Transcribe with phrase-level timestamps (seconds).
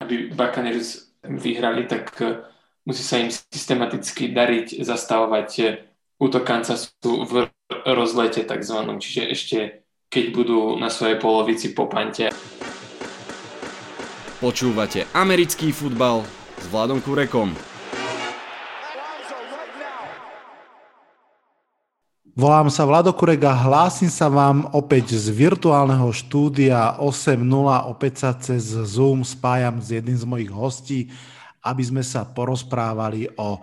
[0.00, 2.40] aby Buccaneers vyhrali, tak e,
[2.88, 5.64] musí sa im systematicky dariť zastavovať e,
[6.20, 6.90] útok Kansasu
[7.28, 7.48] v
[7.84, 9.58] rozlete takzvanom, čiže ešte
[10.10, 12.34] keď budú na svojej polovici po pante.
[14.42, 16.26] Počúvate americký futbal
[16.58, 17.69] s Vladom Kurekom.
[22.40, 27.36] Volám sa Vlado Kurek a hlásim sa vám opäť z virtuálneho štúdia 8.0.
[27.84, 31.12] Opäť sa cez Zoom spájam s jedným z mojich hostí,
[31.60, 33.60] aby sme sa porozprávali o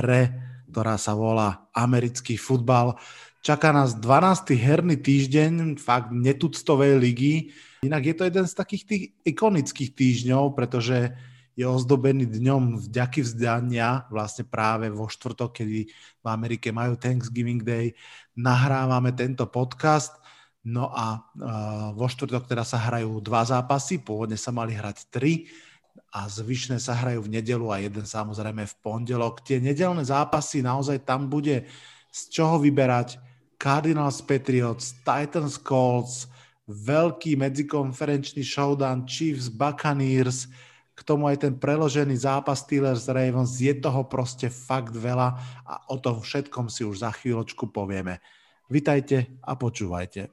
[0.00, 0.32] hre,
[0.72, 2.96] ktorá sa volá americký futbal.
[3.44, 4.48] Čaká nás 12.
[4.56, 7.52] herný týždeň, fakt netuctovej ligy.
[7.84, 11.12] Inak je to jeden z takých tých ikonických týždňov, pretože
[11.56, 15.88] je ozdobený dňom vďaky vzdania, vlastne práve vo štvrtok, kedy
[16.20, 17.96] v Amerike majú Thanksgiving Day,
[18.36, 20.20] nahrávame tento podcast.
[20.66, 21.24] No a
[21.96, 25.48] vo štvrtok teda sa hrajú dva zápasy, pôvodne sa mali hrať tri
[26.12, 29.40] a zvyšné sa hrajú v nedelu a jeden samozrejme v pondelok.
[29.40, 31.64] Tie nedelné zápasy, naozaj tam bude
[32.12, 33.16] z čoho vyberať
[33.56, 36.28] Cardinals Patriots, Titans Colts,
[36.66, 40.50] veľký medzikonferenčný showdown Chiefs Buccaneers,
[40.96, 45.28] k tomu aj ten preložený zápas Steelers Ravens, je toho proste fakt veľa
[45.68, 48.24] a o tom všetkom si už za chvíľočku povieme.
[48.72, 50.32] Vitajte a počúvajte.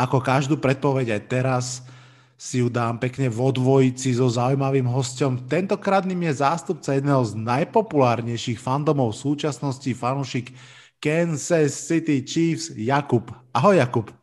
[0.00, 1.66] Ako každú predpoveď aj teraz
[2.40, 5.44] si ju dám pekne vo dvojici so zaujímavým hostom.
[5.44, 10.56] Tentokrát ním je zástupca jedného z najpopulárnejších fandomov v súčasnosti, fanúšik
[10.96, 13.28] Kansas City Chiefs, Jakub.
[13.52, 14.19] Ahoj Jakub.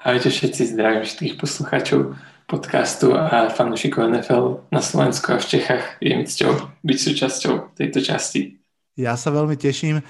[0.00, 2.16] Ahojte všetci, zdravím všetkých poslucháčov
[2.48, 6.00] podcastu a fanúšikov NFL na Slovensku a v Čechách.
[6.00, 8.56] Je mi cťou byť súčasťou tejto časti.
[8.96, 10.00] Ja sa veľmi teším.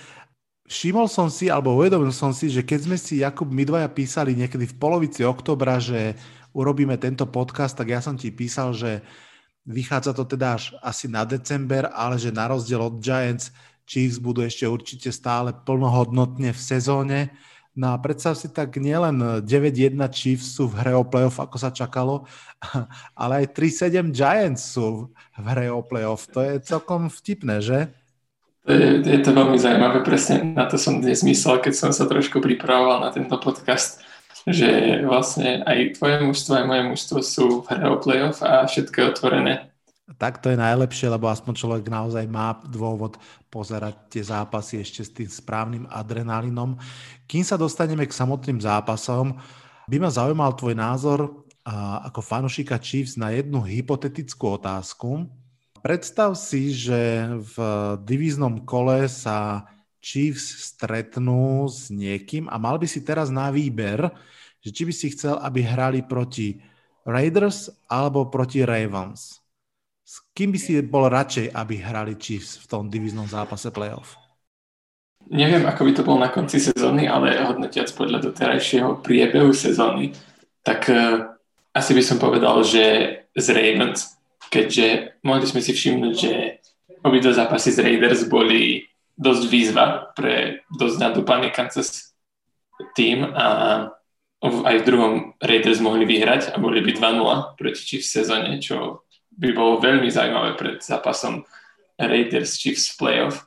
[0.71, 4.39] Všimol som si, alebo uvedomil som si, že keď sme si Jakub my dvaja písali
[4.39, 6.15] niekedy v polovici oktobra, že
[6.55, 9.03] urobíme tento podcast, tak ja som ti písal, že
[9.67, 13.51] vychádza to teda až asi na december, ale že na rozdiel od Giants
[13.91, 17.35] Chiefs budú ešte určite stále plnohodnotne v sezóne
[17.81, 21.73] No a predstav si tak nielen 9-1 Chiefs sú v hre o playoff, ako sa
[21.73, 22.29] čakalo,
[23.17, 26.29] ale aj 3-7 Giants sú v hre o playoff.
[26.37, 27.89] To je celkom vtipné, že?
[28.69, 32.05] To je, je to veľmi zaujímavé, presne na to som dnes myslel, keď som sa
[32.05, 34.05] trošku pripravoval na tento podcast,
[34.45, 38.97] že vlastne aj tvoje mužstvo, aj moje mužstvo sú v hre o playoff a všetko
[39.01, 39.55] je otvorené
[40.19, 45.11] tak to je najlepšie, lebo aspoň človek naozaj má dôvod pozerať tie zápasy ešte s
[45.15, 46.75] tým správnym adrenalinom.
[47.31, 49.39] Kým sa dostaneme k samotným zápasom,
[49.87, 51.19] by ma zaujímal tvoj názor
[52.07, 55.29] ako fanušika Chiefs na jednu hypotetickú otázku.
[55.81, 57.57] Predstav si, že v
[58.05, 59.69] divíznom kole sa
[60.01, 64.09] Chiefs stretnú s niekým a mal by si teraz na výber,
[64.61, 66.61] že či by si chcel, aby hrali proti
[67.05, 69.40] Raiders alebo proti Ravens.
[70.11, 74.19] S kým by si bol radšej, aby hrali Chiefs v tom diviznom zápase playoff?
[75.31, 80.11] Neviem, ako by to bolo na konci sezóny, ale hodnotiac podľa doterajšieho priebehu sezóny,
[80.67, 81.31] tak uh,
[81.71, 82.83] asi by som povedal, že
[83.39, 84.19] z Ravens,
[84.51, 86.59] keďže mohli sme si všimnúť, že
[87.07, 88.83] obidva zápasy z Raiders boli
[89.15, 92.19] dosť výzva pre dosť nadúpaný Kansas
[92.99, 93.47] tým a
[94.43, 99.07] aj v druhom Raiders mohli vyhrať a boli by 2-0 proti Chiefs v sezóne, čo
[99.37, 101.47] by bolo veľmi zaujímavé pred zápasom
[102.01, 103.47] Raiders Chiefs playoff,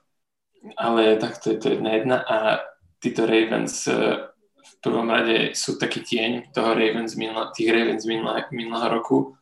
[0.78, 2.18] ale takto je to jedna jedna.
[2.24, 2.38] A
[3.02, 4.30] títo Ravens eh,
[4.64, 9.36] v prvom rade sú taký tieň toho Ravens minula, tých Ravens minulého, minulého roku.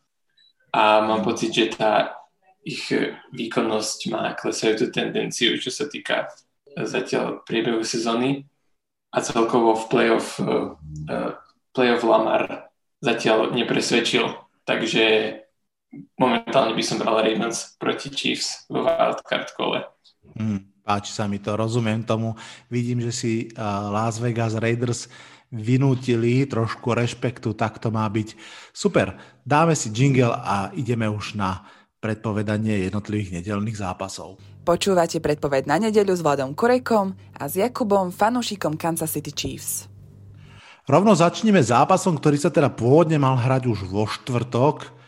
[0.72, 2.22] A mám pocit, že tá
[2.62, 2.94] ich
[3.34, 6.30] výkonnosť má klesajúcu tendenciu, čo sa týka
[6.78, 8.46] zatiaľ priebehu sezóny.
[9.12, 11.36] A celkovo v playoff, uh,
[11.76, 12.72] playoff Lamar
[13.04, 14.24] zatiaľ nepresvedčil,
[14.64, 15.36] takže
[16.16, 19.80] momentálne by som bral Ravens proti Chiefs vo wildcard kole.
[20.36, 22.36] Hmm, páči sa mi to, rozumiem tomu.
[22.72, 25.12] Vidím, že si uh, Las Vegas Raiders
[25.52, 28.40] vynútili trošku rešpektu, tak to má byť.
[28.72, 31.68] Super, dáme si jingle a ideme už na
[32.00, 34.40] predpovedanie jednotlivých nedelných zápasov.
[34.64, 39.92] Počúvate predpoved na nedeľu s Vladom Kurekom a s Jakubom, fanúšikom Kansas City Chiefs.
[40.90, 45.01] Rovno začneme zápasom, ktorý sa teda pôvodne mal hrať už vo štvrtok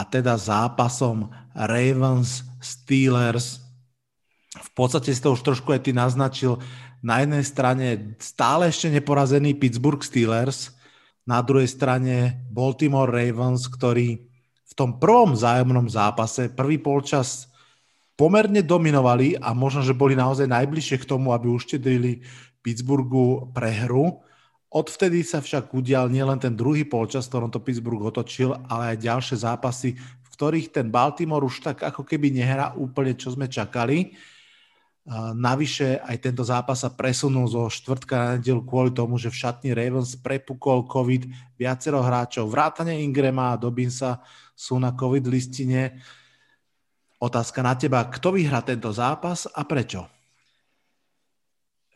[0.00, 3.60] a teda zápasom Ravens Steelers.
[4.56, 6.56] V podstate si to už trošku aj ty naznačil.
[7.04, 10.72] Na jednej strane stále ešte neporazený Pittsburgh Steelers,
[11.28, 14.24] na druhej strane Baltimore Ravens, ktorí
[14.64, 17.52] v tom prvom zájomnom zápase, prvý polčas
[18.16, 22.24] pomerne dominovali a možno, že boli naozaj najbližšie k tomu, aby uštedrili
[22.64, 24.24] Pittsburghu prehru,
[24.70, 29.36] Odvtedy sa však udial nielen ten druhý polčas, ktorom to Pittsburgh otočil, ale aj ďalšie
[29.42, 34.14] zápasy, v ktorých ten Baltimore už tak ako keby nehrá úplne, čo sme čakali.
[35.34, 39.74] Navyše aj tento zápas sa presunul zo štvrtka na nedelu kvôli tomu, že v šatni
[39.74, 41.26] Ravens prepukol COVID
[41.58, 42.46] viacero hráčov.
[42.46, 44.22] Vrátane Ingrama a Dobinsa
[44.54, 45.98] sú na COVID listine.
[47.18, 50.19] Otázka na teba, kto vyhrá tento zápas a prečo?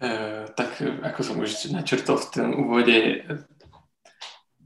[0.05, 0.09] E,
[0.53, 3.25] tak ako som už načrtol v tom úvode,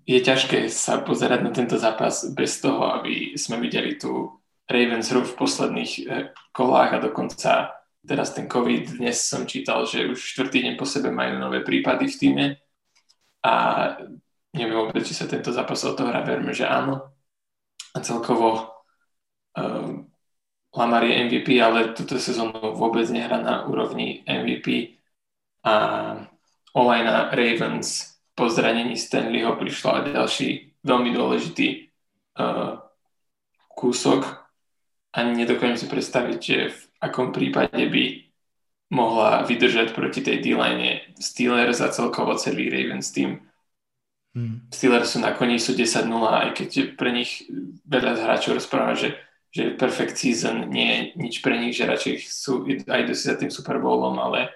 [0.02, 4.35] je ťažké sa pozerať na tento zápas bez toho, aby sme videli tú
[4.67, 6.02] Ravens hru v posledných e,
[6.50, 7.70] kolách a dokonca
[8.02, 12.11] teraz ten COVID, dnes som čítal, že už štvrtý deň po sebe majú nové prípady
[12.11, 12.46] v týme
[13.46, 13.55] a
[14.50, 17.14] neviem vôbec, či sa tento zápas odohrá, verme, že áno.
[17.94, 18.75] A celkovo
[19.55, 20.08] um,
[20.75, 24.98] Lamar je MVP, ale túto sezónu vôbec nehrá na úrovni MVP
[25.69, 25.73] a
[26.73, 30.49] Olajna Ravens po zranení Stanleyho prišla aj ďalší
[30.87, 31.91] veľmi dôležitý
[32.38, 32.81] uh,
[33.75, 34.25] kúsok.
[35.12, 38.05] Ani nedokážem si predstaviť, že v akom prípade by
[38.94, 43.43] mohla vydržať proti tej D-line Steelers a celkovo celý Ravens tým.
[44.32, 44.71] Hmm.
[44.71, 47.49] Steelers sú na koni, sú 10-0, aj keď pre nich
[47.85, 49.19] veľa hráčov rozpráva, že,
[49.50, 53.50] že perfect season nie je nič pre nich, že radšej sú aj dosť za tým
[53.50, 54.53] Super Bowlom, ale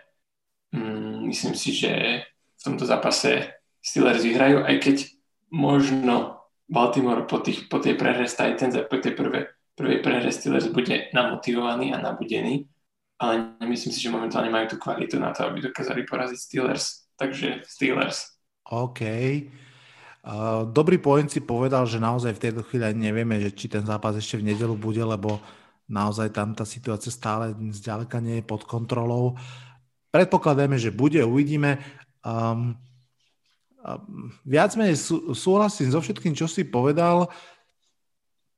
[0.71, 1.02] mm,
[1.33, 2.23] myslím si, že
[2.61, 3.49] v tomto zápase
[3.81, 4.97] Steelers vyhrajú, aj keď
[5.49, 10.29] možno Baltimore po, tých, po tej prehre s Titans a po tej prvé, prvej prehre
[10.29, 12.69] Steelers bude namotivovaný a nabudený,
[13.19, 17.09] ale nemyslím si, že momentálne majú tú kvalitu na to, aby dokázali poraziť Steelers.
[17.17, 18.37] Takže Steelers.
[18.69, 19.01] OK.
[20.23, 24.15] Uh, dobrý point si povedal, že naozaj v tejto chvíli nevieme, že či ten zápas
[24.15, 25.43] ešte v nedelu bude, lebo
[25.91, 29.35] naozaj tam tá situácia stále zďaleka nie je pod kontrolou.
[30.13, 31.81] Predpokladáme, že bude, uvidíme.
[32.21, 32.77] Um,
[33.81, 37.33] um, viac menej sú, súhlasím so všetkým, čo si povedal.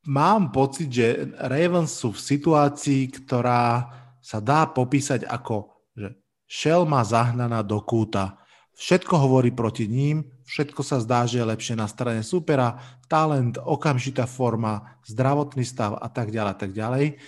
[0.05, 6.19] Mám pocit, že Ravens sú v situácii, ktorá sa dá popísať ako, že
[6.51, 8.43] šelma zahnaná do kúta.
[8.75, 14.27] Všetko hovorí proti ním, všetko sa zdá, že je lepšie na strane supera, talent, okamžitá
[14.27, 17.23] forma, zdravotný stav a tak ďalej, tak ďalej.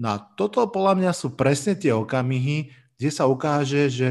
[0.00, 4.08] No a toto podľa mňa sú presne tie okamihy, kde sa ukáže, že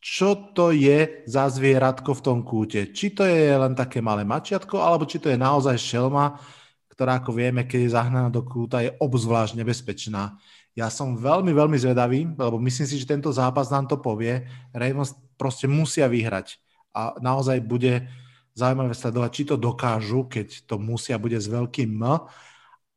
[0.00, 2.88] čo to je za zvieratko v tom kúte.
[2.88, 6.40] Či to je len také malé mačiatko, alebo či to je naozaj šelma,
[6.88, 10.40] ktorá, ako vieme, keď je zahnaná do kúta, je obzvlášť nebezpečná.
[10.72, 14.48] Ja som veľmi, veľmi zvedavý, lebo myslím si, že tento zápas nám to povie.
[14.72, 16.56] Ravens proste musia vyhrať.
[16.96, 18.08] A naozaj bude
[18.56, 22.24] zaujímavé sledovať, či to dokážu, keď to musia, bude s veľkým M.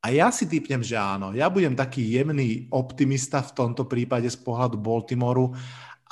[0.03, 1.31] A ja si typnem, že áno.
[1.31, 5.55] Ja budem taký jemný optimista v tomto prípade z pohľadu Baltimoru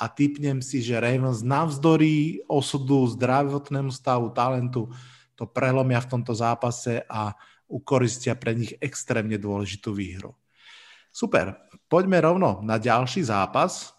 [0.00, 4.88] a typnem si, že Ravens navzdorí osudu, zdravotnému stavu, talentu
[5.36, 7.36] to prelomia v tomto zápase a
[7.68, 10.32] ukoristia pre nich extrémne dôležitú výhru.
[11.12, 13.92] Super, poďme rovno na ďalší zápas.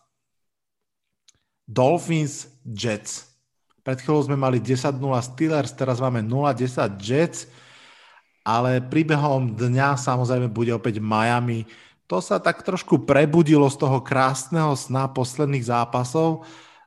[1.70, 3.30] Dolphins Jets.
[3.86, 7.46] Pred chvíľou sme mali 10-0 Steelers, teraz máme 0-10 Jets
[8.44, 11.64] ale príbehom dňa samozrejme bude opäť Miami.
[12.12, 16.44] To sa tak trošku prebudilo z toho krásneho sna posledných zápasov.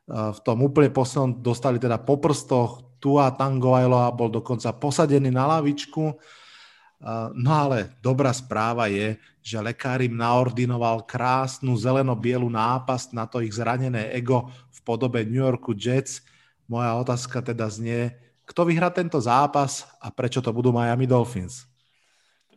[0.07, 5.49] Eh, v tom úplne poslednom dostali teda po prstoch Tua Tangovailoa bol dokonca posadený na
[5.57, 6.13] lavičku.
[6.13, 13.41] Eh, no ale dobrá správa je, že lekár im naordinoval krásnu zeleno-bielu nápast na to
[13.41, 16.21] ich zranené ego v podobe New Yorku Jets.
[16.69, 21.67] Moja otázka teda znie, kto vyhrá tento zápas a prečo to budú Miami Dolphins?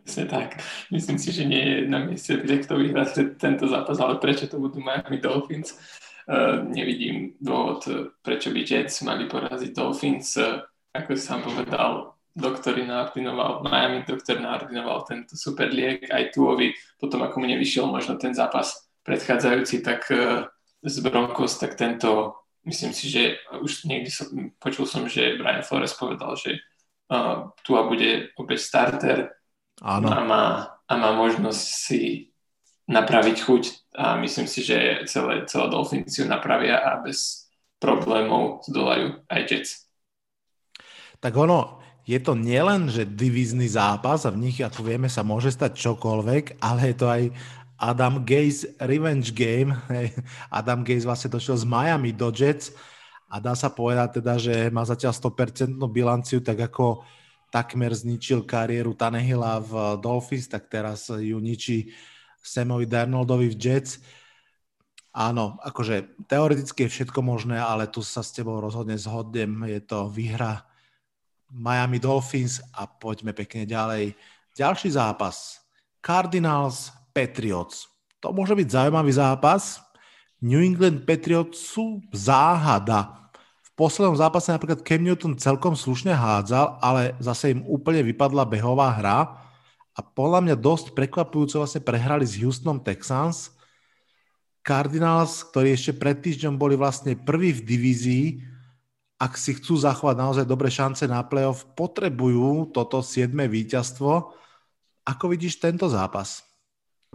[0.07, 0.63] Presne tak.
[0.95, 3.05] Myslím si, že nie je na mieste, kde kto vyhrá
[3.37, 5.75] tento zápas, ale prečo to budú Miami Dolphins.
[6.31, 7.85] Uh, nevidím dôvod,
[8.23, 10.39] prečo by Jets mali poraziť Dolphins.
[10.39, 10.63] Uh,
[10.95, 17.43] ako sám povedal, doktor naordinoval, Miami doktor naordinoval tento super liek aj Tuovi, potom ako
[17.43, 20.47] mu nevyšiel možno ten zápas predchádzajúci, tak uh,
[20.81, 24.29] z Broncos, tak tento myslím si, že už niekdy som,
[24.61, 26.61] počul som, že Brian Flores povedal, že
[27.09, 29.19] uh, Tua bude opäť starter
[29.81, 30.13] Áno.
[30.13, 30.45] A, má,
[30.85, 32.01] a má možnosť si
[32.85, 33.63] napraviť chuť
[33.97, 37.49] a myslím si, že celé, celé Dolphins ju napravia a bez
[37.81, 39.89] problémov zdolajú aj Jets.
[41.17, 45.49] Tak ono, je to nielen, že divízny zápas a v nich, ako vieme, sa môže
[45.49, 47.23] stať čokoľvek, ale je to aj
[47.81, 49.73] Adam Gaze revenge game.
[50.53, 52.77] Adam Gaze vlastne došiel z Miami do Jets
[53.33, 57.09] a dá sa povedať teda, že má zatiaľ 100% bilanciu, tak ako
[57.49, 61.89] takmer zničil kariéru Tanehila v Dolphins, tak teraz ju ničí
[62.45, 64.05] Samovi Darnoldovi v Jets.
[65.11, 69.67] Áno, akože teoreticky je všetko možné, ale tu sa s tebou rozhodne zhodnem.
[69.67, 70.63] Je to výhra
[71.51, 74.15] Miami Dolphins a poďme pekne ďalej.
[74.55, 75.65] Ďalší zápas.
[75.99, 77.91] Cardinals Patriots.
[78.21, 79.81] To môže byť zaujímavý zápas.
[80.41, 83.31] New England Patriots sú záhada.
[83.65, 88.93] V poslednom zápase napríklad Cam Newton celkom slušne hádzal, ale zase im úplne vypadla behová
[88.93, 89.19] hra
[89.97, 93.53] a podľa mňa dosť prekvapujúco vlastne prehrali s Houstonom Texans
[94.61, 98.27] Cardinals, ktorí ešte pred týždňom boli vlastne prví v divízii,
[99.21, 103.29] ak si chcú zachovať naozaj dobré šance na playoff, potrebujú toto 7.
[103.37, 104.33] víťazstvo.
[105.05, 106.50] Ako vidíš tento zápas?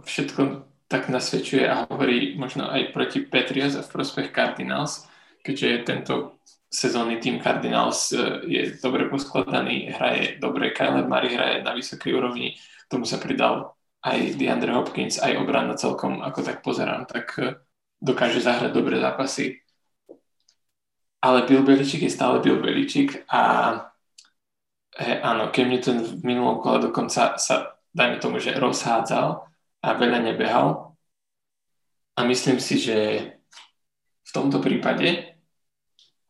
[0.06, 0.40] Všetko
[0.86, 5.02] tak nasvedčuje a hovorí možno aj proti Patriots a v prospech Cardinals,
[5.42, 6.38] keďže tento
[6.70, 12.54] sezónny tým Cardinals e, je dobre poskladaný, hraje dobre, Kyler Murray hraje na vysokej úrovni,
[12.86, 17.58] tomu sa pridal aj DeAndre Hopkins, aj obrana celkom, ako tak pozerám, tak eh,
[17.98, 19.58] dokáže zahrať dobré zápasy.
[21.18, 23.42] Ale Bill Beličík je stále Bill Beličík a
[24.94, 29.42] he, áno, Cam Newton v minulom kole dokonca sa, dajme tomu, že rozhádzal
[29.86, 30.98] a veľa nebehal.
[32.18, 33.30] A myslím si, že
[34.26, 35.38] v tomto prípade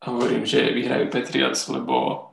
[0.05, 2.27] hovorím, že vyhrajú Patriots, lebo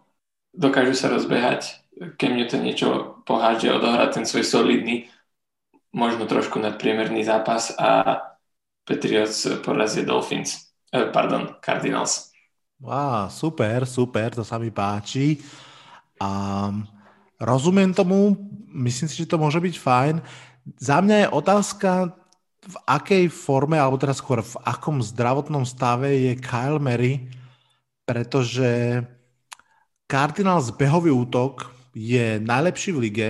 [0.52, 1.80] dokážu sa rozbehať,
[2.20, 5.08] Cam Newton niečo pohádže, odohrať ten svoj solidný
[5.94, 8.18] možno trošku nadpriemerný zápas a
[8.82, 12.34] Patriots porazie Dolphins, eh, pardon, Cardinals.
[12.82, 15.40] Wow, super, super, to sa mi páči.
[16.18, 16.84] Um,
[17.38, 18.36] rozumiem tomu,
[18.74, 20.14] myslím si, že to môže byť fajn.
[20.64, 21.90] Za mňa je otázka,
[22.64, 27.28] v akej forme, alebo teraz skôr v akom zdravotnom stave je Kyle Mary,
[28.08, 29.04] pretože
[30.08, 33.28] Cardinals behový útok je najlepší v lige,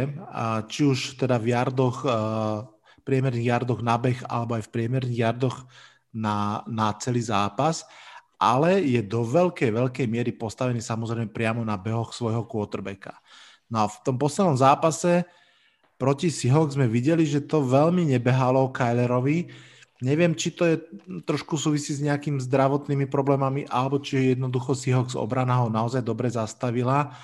[0.71, 2.07] či už teda v jardoch,
[3.03, 5.67] priemerných jardoch na beh, alebo aj v priemerných jardoch
[6.15, 7.83] na, na celý zápas,
[8.39, 13.19] ale je do veľkej, veľkej miery postavený samozrejme priamo na behoch svojho quarterbacka.
[13.67, 15.27] No a v tom poslednom zápase
[16.05, 19.49] proti Seahawks sme videli, že to veľmi nebehalo Kylerovi.
[20.05, 20.77] Neviem, či to je
[21.25, 27.17] trošku súvisí s nejakými zdravotnými problémami, alebo či jednoducho Seahawks obrana ho naozaj dobre zastavila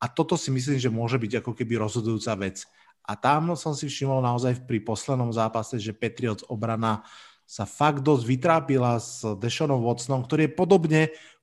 [0.00, 2.64] a toto si myslím, že môže byť ako keby rozhodujúca vec.
[3.04, 7.04] A tam som si všimol naozaj pri poslednom zápase, že Patriots obrana
[7.44, 11.02] sa fakt dosť vytrápila s Deshanom Watsonom, ktorý je podobne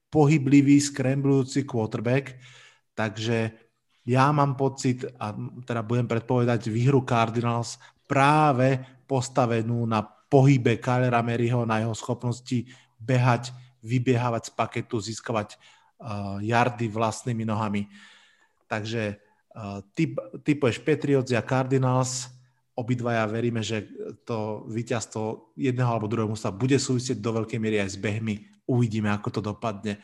[0.10, 2.41] pohyblivý, skremblujúci quarterback.
[2.98, 3.68] Takže
[4.09, 5.37] ja mám pocit, a
[5.69, 7.77] teda budem predpovedať výhru Cardinals
[8.09, 12.65] práve postavenú na pohybe Kylera Maryho, na jeho schopnosti
[12.97, 13.53] behať,
[13.85, 17.85] vybiehávať z paketu, získavať uh, jardy vlastnými nohami.
[18.65, 19.21] Takže
[19.53, 22.33] uh, typ, typuješ Patriots a Cardinals,
[22.73, 23.85] obidvaja veríme, že
[24.25, 28.41] to víťazstvo jedného alebo druhého sa bude súvisieť do veľkej miery aj s behmi.
[28.65, 30.01] Uvidíme, ako to dopadne.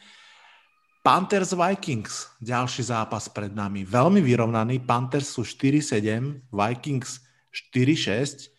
[1.06, 3.86] Panthers Vikings, ďalší zápas pred nami.
[3.86, 4.82] Veľmi vyrovnaný.
[4.82, 7.22] Panthers sú 4-7, Vikings
[7.54, 8.50] 4-6.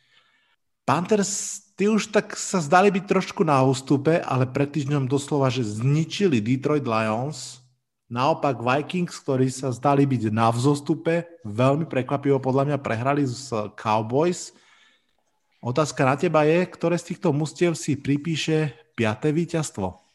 [0.87, 5.67] Panthers, ty už tak sa zdali byť trošku na ústupe, ale pred týždňom doslova, že
[5.67, 7.67] zničili Detroit Lions
[8.07, 14.55] Naopak Vikings, ktorí sa zdali byť na vzostupe, veľmi prekvapivo podľa mňa prehrali s Cowboys.
[15.59, 20.06] Otázka na teba je, ktoré z týchto mustiev si pripíše piaté víťazstvo?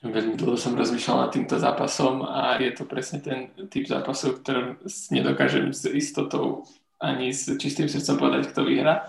[0.00, 4.80] Veľmi dlho som rozmýšľal nad týmto zápasom a je to presne ten typ zápasov, ktorým
[5.12, 6.64] nedokážem s istotou
[6.96, 9.04] ani s čistým srdcom povedať, kto vyhra.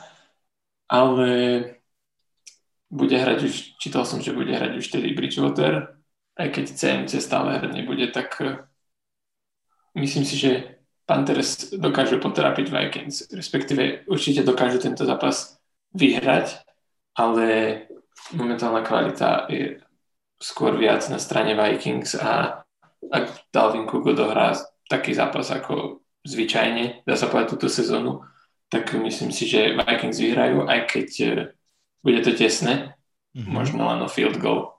[0.91, 1.29] Ale
[2.91, 5.95] bude hrať už, čítal som, že bude hrať už tedy Bridgewater,
[6.35, 8.59] aj keď CMC stále hrať nebude, tak eh,
[9.95, 10.51] myslím si, že
[11.07, 15.59] Panthers dokážu potrápiť Vikings, respektíve určite dokážu tento zápas
[15.95, 16.63] vyhrať,
[17.15, 17.47] ale
[18.31, 19.79] momentálna kvalita je
[20.41, 22.65] skôr viac na strane Vikings a
[23.13, 24.57] ak Dalvin Cook odohrá
[24.89, 28.25] taký zápas ako zvyčajne, dá sa povedať túto sezónu,
[28.67, 31.33] tak myslím si, že Vikings vyhrajú, aj keď eh,
[32.01, 32.97] bude to tesné,
[33.37, 33.53] mm-hmm.
[33.53, 34.73] možno len o field goal.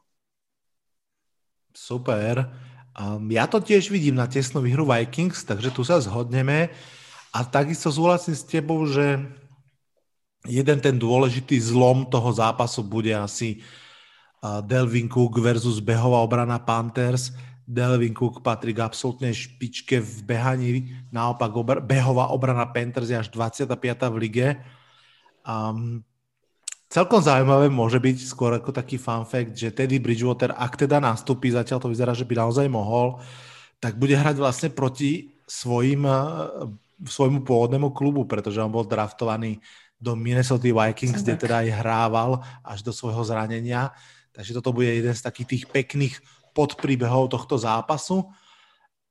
[1.72, 2.50] Super.
[2.92, 6.68] Um, ja to tiež vidím na tesnú výhru Vikings, takže tu sa zhodneme.
[7.32, 9.24] A takisto súhlasím s tebou, že
[10.44, 13.64] jeden ten dôležitý zlom toho zápasu bude asi
[14.42, 17.30] Delvin Cook versus behová obrana Panthers.
[17.62, 20.70] Delvin Cook patrí k absolútnej špičke v behaní,
[21.14, 23.70] naopak obr- behová obrana Panthers je až 25.
[24.10, 24.48] v lige.
[25.46, 26.02] Um,
[26.92, 31.48] Celkom zaujímavé môže byť skôr ako taký fun fact, že Teddy Bridgewater, ak teda nastúpi,
[31.48, 33.16] zatiaľ to vyzerá, že by naozaj mohol,
[33.80, 36.04] tak bude hrať vlastne proti svojim,
[37.00, 39.64] svojmu pôvodnému klubu, pretože on bol draftovaný
[39.96, 43.88] do Minnesota Vikings, kde teda aj hrával až do svojho zranenia.
[44.32, 46.14] Takže toto bude jeden z takých tých pekných
[46.56, 48.28] podpríbehov tohto zápasu.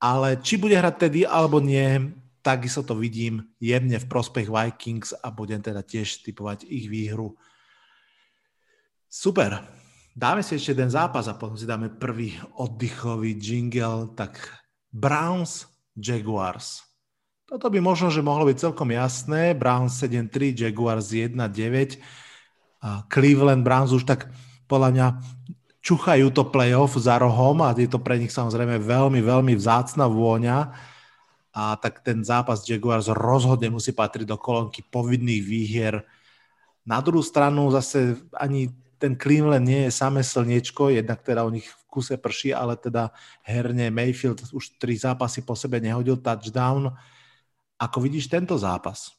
[0.02, 2.10] Ale či bude hrať tedy alebo nie,
[2.42, 7.38] takisto to vidím jemne v prospech Vikings a budem teda tiež typovať ich výhru.
[9.06, 9.62] Super.
[10.12, 14.12] Dáme si ešte jeden zápas a potom si dáme prvý oddychový jingle.
[14.12, 14.36] Tak
[14.92, 16.84] Browns Jaguars.
[17.48, 19.56] Toto by možno, že mohlo byť celkom jasné.
[19.56, 22.00] Browns 7-3, Jaguars 1-9.
[22.82, 24.28] A Cleveland Browns už tak
[24.72, 25.06] podľa mňa
[25.84, 30.72] čuchajú to playoff za rohom a je to pre nich samozrejme veľmi, veľmi vzácna vôňa.
[31.52, 35.94] A tak ten zápas Jaguars rozhodne musí patriť do kolónky povinných výhier.
[36.88, 41.68] Na druhú stranu zase ani ten Cleveland nie je samé slniečko, jednak teda u nich
[41.68, 43.12] v kuse prší, ale teda
[43.44, 46.96] herne Mayfield už tri zápasy po sebe nehodil touchdown
[47.82, 49.10] ako vidíš tento zápas?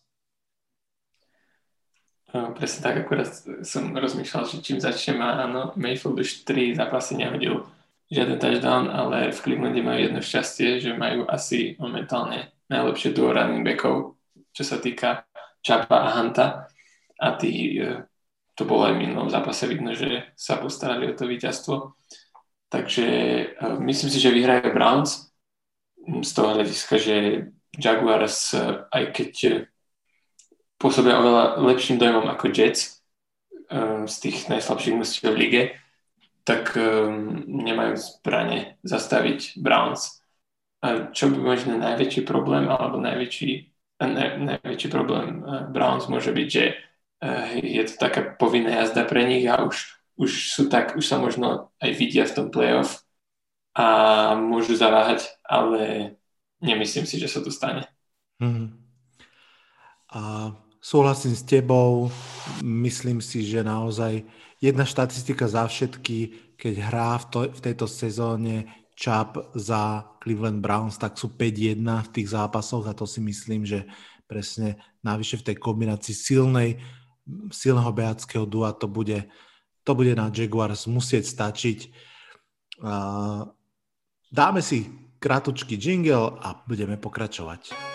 [2.33, 3.29] Presne tak, akurát
[3.61, 7.69] som rozmýšľal, že čím začnem a áno, Mayfield už 3 zápasy nehodil
[8.09, 13.61] žiaden touchdown, ale v Clevelande majú jedno šťastie, že majú asi momentálne najlepšie duo running
[13.61, 14.17] backov,
[14.53, 15.29] čo sa týka
[15.61, 16.67] Čapa a Hanta
[17.21, 18.03] a tí, e,
[18.53, 21.95] to bolo aj v minulom zápase vidno, že sa postarali o to víťazstvo.
[22.69, 23.45] Takže e,
[23.87, 25.33] myslím si, že vyhrajú Browns
[26.03, 27.15] z toho hľadiska, že
[27.79, 29.33] Jaguars, eh, aj keď
[30.83, 32.99] pôsobia oveľa lepším dojmom ako Jets
[33.71, 35.63] um, z tých najslabších mústiev v lige,
[36.43, 40.19] tak um, nemajú zbranie zastaviť Browns.
[40.83, 43.51] A čo by možno najväčší problém, alebo najväčší,
[44.03, 45.39] ne, najväčší problém
[45.71, 46.75] Browns môže byť, že
[47.63, 51.71] je to taká povinná jazda pre nich a už, už sú tak, už sa možno
[51.79, 52.99] aj vidia v tom playoff
[53.71, 53.87] a
[54.35, 56.13] môžu zaváhať, ale
[56.59, 57.87] nemyslím si, že sa to stane.
[58.43, 58.75] Mm.
[60.11, 60.51] A
[60.83, 62.11] súhlasím s tebou,
[62.59, 64.27] myslím si, že naozaj
[64.59, 70.99] jedna štatistika za všetky, keď hrá v, to, v tejto sezóne Čap za Cleveland Browns,
[70.99, 73.87] tak sú 5-1 v tých zápasoch a to si myslím, že
[74.27, 76.77] presne navyše v tej kombinácii silnej,
[77.49, 79.23] silného bejackého dua to bude,
[79.87, 81.79] to bude na Jaguars musieť stačiť.
[84.29, 84.91] Dáme si
[85.23, 87.92] krátučký jingle a budeme pokračovať.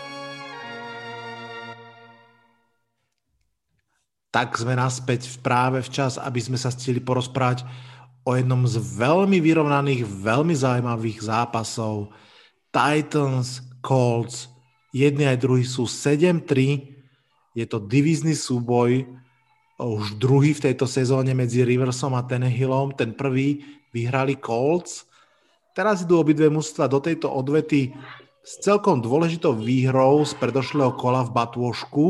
[4.28, 7.64] Tak sme naspäť práve včas, aby sme sa stihli porozprávať
[8.28, 12.12] o jednom z veľmi vyrovnaných, veľmi zaujímavých zápasov.
[12.68, 14.52] Titans, Colts,
[14.92, 16.92] jedni aj druhý sú 7-3.
[17.56, 19.08] Je to divízny súboj,
[19.80, 22.92] už druhý v tejto sezóne medzi Riversom a Tannehillom.
[22.98, 23.64] Ten prvý
[23.94, 25.08] vyhrali Colts
[25.78, 27.94] Teraz idú obidve mužstva do tejto odvety
[28.42, 32.06] s celkom dôležitou výhrou z predošlého kola v Batôšku.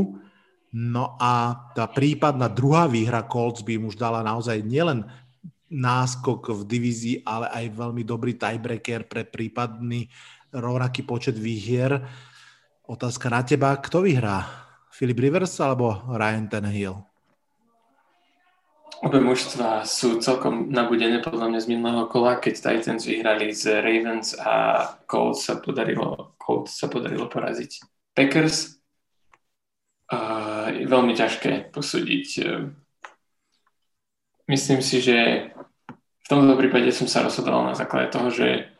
[0.74, 5.08] No a tá prípadná druhá výhra Colts by im už dala naozaj nielen
[5.68, 10.08] náskok v divízii, ale aj veľmi dobrý tiebreaker pre prípadný
[10.52, 12.04] rovnaký počet výhier.
[12.88, 14.48] Otázka na teba, kto vyhrá?
[14.92, 16.96] Philip Rivers alebo Ryan Tannehill?
[18.98, 24.34] Obe mužstva sú celkom nabudené podľa mňa z minulého kola, keď Titans vyhrali z Ravens
[24.34, 27.78] a Colts sa podarilo, Colts sa podarilo poraziť
[28.10, 28.77] Packers.
[30.72, 32.28] Je veľmi ťažké posúdiť.
[34.48, 35.52] Myslím si, že
[36.24, 38.72] v tomto prípade som sa rozhodoval na základe toho, že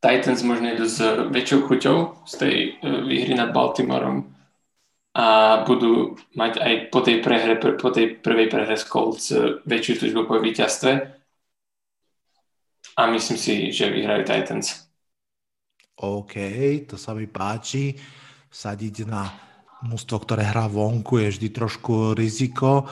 [0.00, 2.56] Titans možno idú s väčšou chuťou z tej
[3.04, 4.36] výhry nad Baltimoreom
[5.16, 9.96] a budú mať aj po tej, prehre, po tej prvej prehre s Colts e, väčšiu
[9.96, 10.92] túžbu po víťazstve
[13.00, 14.84] a myslím si, že vyhrajú Titans.
[16.04, 16.36] OK,
[16.84, 17.96] to sa mi páči.
[18.52, 19.24] Sadiť na
[19.84, 22.88] mústvo, ktoré hrá vonku, je vždy trošku riziko.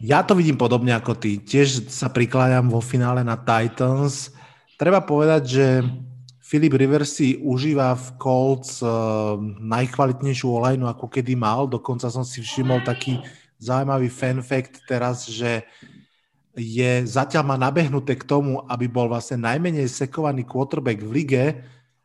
[0.00, 1.40] Ja to vidím podobne ako ty.
[1.40, 4.32] Tiež sa prikláňam vo finále na Titans.
[4.76, 5.66] Treba povedať, že
[6.44, 11.64] Philip Rivers si užíva v Colts uh, najkvalitnejšiu olejnu, ako kedy mal.
[11.64, 13.16] Dokonca som si všimol taký
[13.56, 15.64] zaujímavý fan fact teraz, že
[16.54, 21.44] je zatiaľ má nabehnuté k tomu, aby bol vlastne najmenej sekovaný quarterback v lige,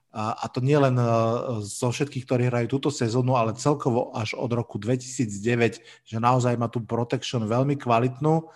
[0.10, 4.50] a, to nie len uh, zo všetkých, ktorí hrajú túto sezónu, ale celkovo až od
[4.50, 8.50] roku 2009, že naozaj má tú protection veľmi kvalitnú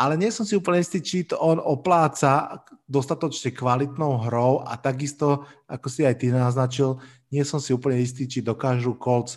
[0.00, 5.44] ale nie som si úplne istý, či to on opláca dostatočne kvalitnou hrou a takisto,
[5.68, 6.96] ako si aj ty naznačil,
[7.28, 9.36] nie som si úplne istý, či dokážu Colts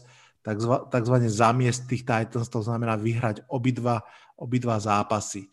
[0.87, 4.07] takzvané zamiesť tých Titans, to znamená vyhrať obidva,
[4.39, 5.51] obidva zápasy.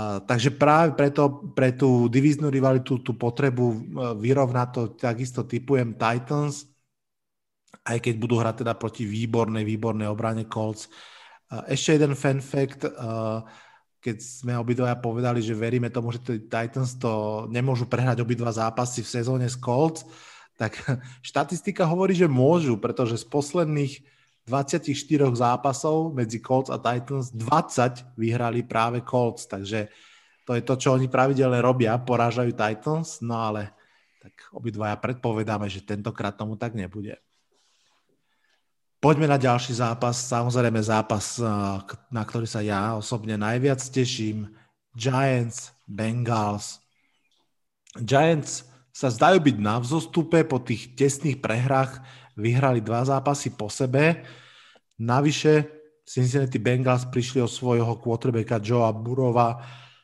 [0.00, 3.76] Takže práve preto, pre tú divíznu rivalitu, tú potrebu uh,
[4.16, 6.64] vyrovnať to, takisto typujem Titans.
[7.84, 10.88] aj keď budú hrať teda proti výbornej, výbornej obrane Colts.
[11.68, 12.88] Ešte jeden fan fact,
[14.02, 19.12] keď sme obidvaja povedali, že veríme tomu, že Titans to nemôžu prehrať obidva zápasy v
[19.14, 20.02] sezóne s Colts,
[20.58, 20.74] tak
[21.28, 24.02] štatistika hovorí, že môžu, pretože z posledných
[24.44, 24.90] 24
[25.32, 29.86] zápasov medzi Colts a Titans 20 vyhrali práve Colts, takže
[30.42, 33.70] to je to, čo oni pravidelne robia, porážajú Titans, no ale
[34.18, 37.18] tak obidvaja predpovedáme, že tentokrát tomu tak nebude.
[39.02, 41.42] Poďme na ďalší zápas, samozrejme zápas,
[42.06, 44.46] na ktorý sa ja osobne najviac teším.
[44.94, 46.78] Giants, Bengals.
[47.98, 48.62] Giants
[48.94, 51.98] sa zdajú byť na vzostupe po tých tesných prehrách.
[52.36, 54.24] Vyhrali dva zápasy po sebe.
[55.00, 55.66] Navyše
[56.06, 59.60] Cincinnati Bengals prišli o svojho quarterbacka Joea Burova,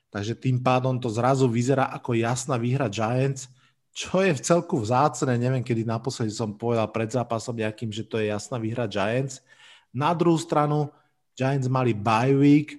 [0.09, 3.49] takže tým pádom to zrazu vyzerá ako jasná výhra Giants–
[3.99, 8.23] čo je v celku vzácne, neviem, kedy naposledy som povedal pred zápasom nejakým, že to
[8.23, 9.43] je jasná výhra Giants.
[9.91, 10.95] Na druhú stranu,
[11.35, 12.79] Giants mali bye week,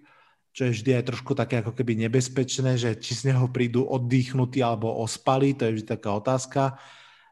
[0.56, 4.64] čo je vždy aj trošku také ako keby nebezpečné, že či z neho prídu oddychnutí
[4.64, 6.80] alebo ospali, to je vždy taká otázka.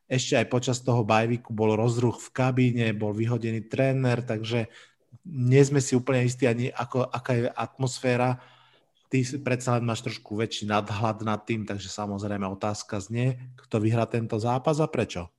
[0.08, 4.72] Ešte aj počas toho weeku bol rozruch v kabíne, bol vyhodený tréner, takže
[5.28, 8.40] nie sme si úplne istí ani ako, aká je atmosféra
[9.08, 14.04] ty predsa len máš trošku väčší nadhľad nad tým, takže samozrejme otázka znie, kto vyhrá
[14.08, 15.32] tento zápas a prečo?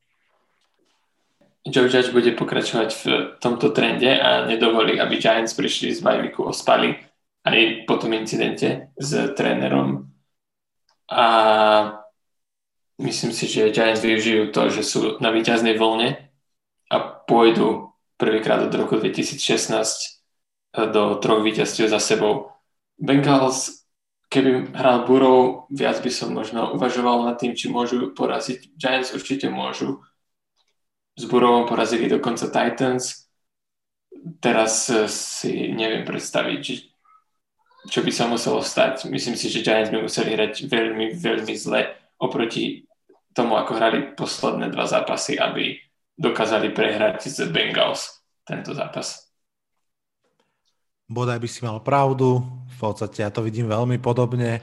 [1.69, 3.05] Joe Judge bude pokračovať v
[3.45, 6.97] tomto trende a nedovolí, aby Giants prišli z bajviku ospali
[7.45, 10.09] aj po tom incidente s trénerom.
[11.13, 11.27] A
[12.99, 16.19] myslím si, že Giants využijú to, že sú na výťaznej vlne
[16.91, 20.19] a pôjdu prvýkrát od roku 2016
[20.75, 22.53] do troch víťazstiev za sebou
[22.99, 23.87] Bengals,
[24.29, 28.75] keby hral Burov, viac by som možno uvažoval nad tým, či môžu poraziť.
[28.75, 30.03] Giants určite môžu.
[31.19, 33.31] S Burovom porazili dokonca Titans.
[34.43, 36.63] Teraz eh, si neviem predstaviť,
[37.89, 39.07] čo by sa muselo stať.
[39.09, 42.88] Myslím si, že Giants by museli hrať veľmi, veľmi zle oproti
[43.39, 45.79] tomu, ako hrali posledné dva zápasy, aby
[46.19, 49.31] dokázali prehrať z Bengals tento zápas.
[51.07, 54.59] Bodaj by si mal pravdu, v podstate ja to vidím veľmi podobne.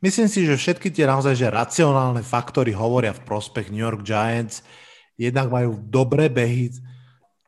[0.00, 4.64] Myslím si, že všetky tie naozaj že racionálne faktory hovoria v prospech New York Giants.
[5.14, 6.72] Jednak majú dobré behy,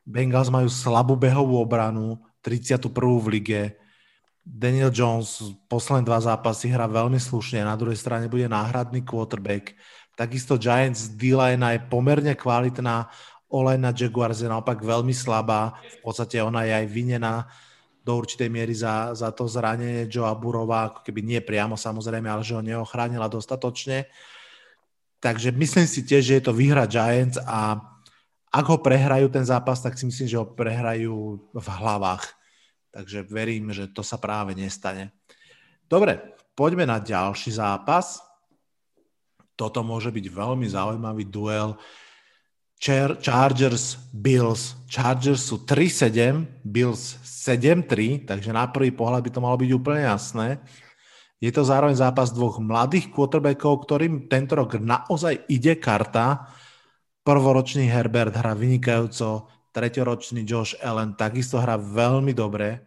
[0.08, 2.88] Bengals majú slabú behovú obranu, 31.
[2.96, 3.62] v lige.
[4.40, 9.76] Daniel Jones posledné dva zápasy hrá veľmi slušne, na druhej strane bude náhradný quarterback.
[10.18, 13.06] Takisto Giants D-line je pomerne kvalitná,
[13.48, 17.46] Olena Jaguars je naopak veľmi slabá, v podstate ona je aj vinená
[18.02, 22.42] do určitej miery za, za to zranenie Joe Burova, ako keby nie priamo samozrejme, ale
[22.42, 24.10] že ho neochránila dostatočne.
[25.22, 27.78] Takže myslím si tiež, že je to výhra Giants a
[28.48, 31.14] ak ho prehrajú ten zápas, tak si myslím, že ho prehrajú
[31.52, 32.24] v hlavách.
[32.90, 35.12] Takže verím, že to sa práve nestane.
[35.84, 36.20] Dobre,
[36.56, 38.27] poďme na ďalší zápas.
[39.58, 41.74] Toto môže byť veľmi zaujímavý duel.
[42.78, 44.78] Chargers, Bills.
[44.86, 50.62] Chargers sú 3-7, Bills 7-3, takže na prvý pohľad by to malo byť úplne jasné.
[51.42, 56.54] Je to zároveň zápas dvoch mladých quarterbackov, ktorým tento rok naozaj ide karta.
[57.26, 62.78] Prvoročný Herbert hrá vynikajúco, treťoročný Josh Allen takisto hrá veľmi dobre.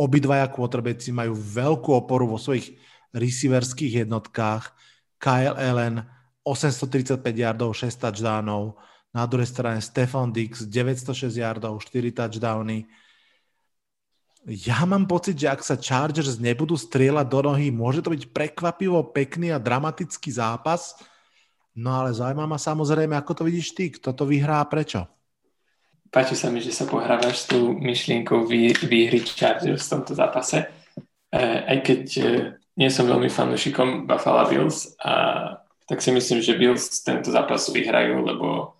[0.00, 2.80] Obidvaja quarterbacki majú veľkú oporu vo svojich
[3.12, 4.77] receiverských jednotkách.
[5.18, 6.06] Kyle Allen
[6.46, 8.78] 835 yardov, 6 touchdownov,
[9.12, 12.88] na druhej strane Stefan Dix, 906 yardov, 4 touchdowny.
[14.48, 19.12] Ja mám pocit, že ak sa Chargers nebudú strieľať do nohy, môže to byť prekvapivo
[19.12, 20.96] pekný a dramatický zápas.
[21.76, 25.04] No ale zaujíma ma samozrejme, ako to vidíš ty, kto to vyhrá a prečo?
[26.08, 30.64] Páči sa mi, že sa pohrávaš s tou myšlienkou vý, výhry Chargers v tomto zápase.
[31.28, 32.24] E, aj keď e,
[32.78, 35.58] nie som veľmi fanúšikom Buffalo Bills, a,
[35.90, 38.78] tak si myslím, že Bills tento zápas vyhrajú, lebo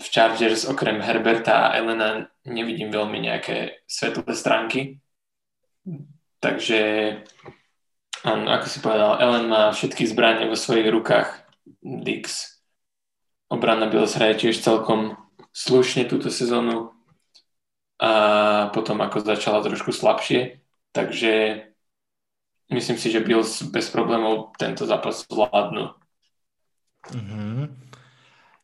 [0.00, 4.80] v Chargers okrem Herberta a Elena nevidím veľmi nejaké svetlé stránky.
[6.40, 6.80] Takže
[8.24, 11.28] áno, ako si povedal, Ellen má všetky zbranie vo svojich rukách.
[11.84, 12.56] Dix.
[13.52, 15.20] Obrana Bills hraje tiež celkom
[15.52, 16.96] slušne túto sezónu
[18.00, 18.12] a
[18.72, 20.64] potom ako začala trošku slabšie,
[20.96, 21.68] takže
[22.70, 25.94] myslím si, že Bills bez problémov tento zápas zvládnu.
[27.10, 27.58] Mm-hmm.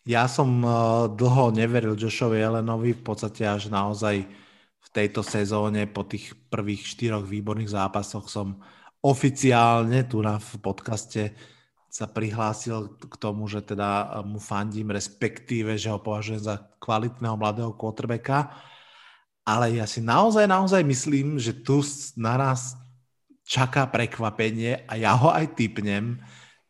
[0.06, 0.70] Ja som eh,
[1.10, 4.22] dlho neveril Joshovi Elenovi, v podstate až naozaj
[4.86, 8.62] v tejto sezóne po tých prvých štyroch výborných zápasoch som
[9.02, 11.34] oficiálne tu na v podcaste
[11.90, 17.72] sa prihlásil k tomu, že teda mu fandím, respektíve, že ho považujem za kvalitného mladého
[17.72, 18.52] quarterbacka.
[19.46, 21.80] Ale ja si naozaj, naozaj myslím, že tu
[22.20, 22.76] na nás
[23.46, 26.18] čaká prekvapenie a ja ho aj typnem.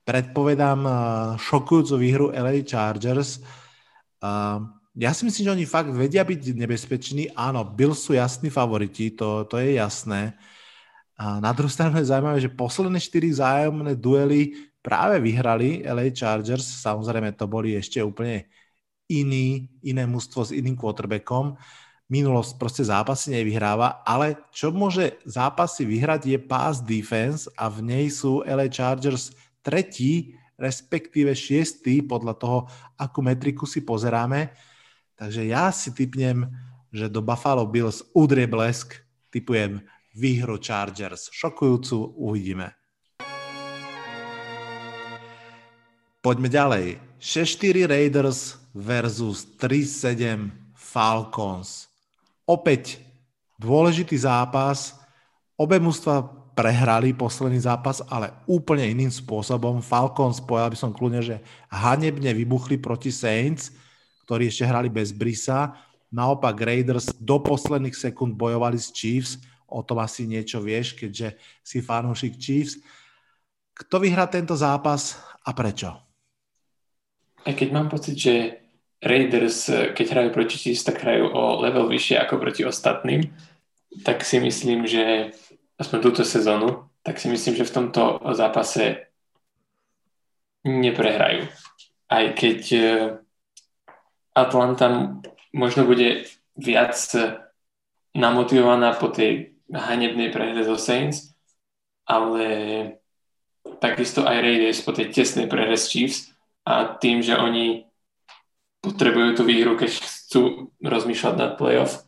[0.04, 0.94] Predpovedám uh,
[1.40, 3.40] šokujúcu výhru LA Chargers.
[4.20, 4.60] Uh,
[4.92, 7.32] ja si myslím, že oni fakt vedia byť nebezpeční.
[7.32, 10.36] Áno, Bills sú jasní favoriti, to, to je jasné.
[11.16, 16.84] A na druhú stranu je zaujímavé, že posledné štyri zájomné duely práve vyhrali LA Chargers.
[16.84, 18.46] Samozrejme, to boli ešte úplne
[19.08, 21.56] iný, iné mužstvo s iným quarterbackom.
[22.07, 28.07] Minulosť proste zápasy nevyhráva, ale čo môže zápasy vyhrať je pass defense a v nej
[28.14, 32.59] sú LA Chargers tretí, respektíve šiestý podľa toho,
[32.95, 34.55] akú metriku si pozeráme.
[35.19, 36.47] Takže ja si typnem,
[36.95, 39.03] že do Buffalo Bills udrie blesk,
[39.35, 39.83] typujem
[40.14, 41.27] výhru Chargers.
[41.35, 42.71] Šokujúcu, uvidíme.
[46.23, 46.87] Poďme ďalej.
[47.19, 51.95] 6-4 Raiders versus 3-7 Falcons.
[52.46, 53.02] Opäť
[53.59, 54.94] dôležitý zápas.
[55.59, 56.24] Obe mužstva
[56.56, 59.85] prehrali posledný zápas, ale úplne iným spôsobom.
[59.85, 61.37] Falcons, povedal by som kľudne, že
[61.68, 63.74] hanebne vybuchli proti Saints,
[64.24, 65.76] ktorí ešte hrali bez Brisa.
[66.09, 69.42] Naopak Raiders do posledných sekúnd bojovali s Chiefs.
[69.66, 72.78] O tom asi niečo vieš, keďže si fanúšik Chiefs.
[73.76, 76.06] Kto vyhrá tento zápas a prečo?
[77.46, 78.65] aj keď mám pocit, že
[79.02, 83.28] Raiders, keď hrajú proti Chiefs, tak hrajú o level vyššie ako proti ostatným,
[84.04, 85.37] tak si myslím, že
[85.76, 89.12] aspoň túto sezónu, tak si myslím, že v tomto zápase
[90.64, 91.46] neprehrajú.
[92.11, 92.82] Aj keď e,
[94.35, 95.16] Atlanta
[95.54, 96.96] možno bude viac
[98.16, 101.37] namotivovaná po tej hanebnej prehre zo Saints,
[102.09, 102.46] ale
[103.78, 106.32] takisto aj Raiders po tej tesnej prehre z Chiefs,
[106.66, 107.87] a tým, že oni
[108.87, 112.07] potrebujú tú výhru, keď chcú rozmýšľať nad playoff,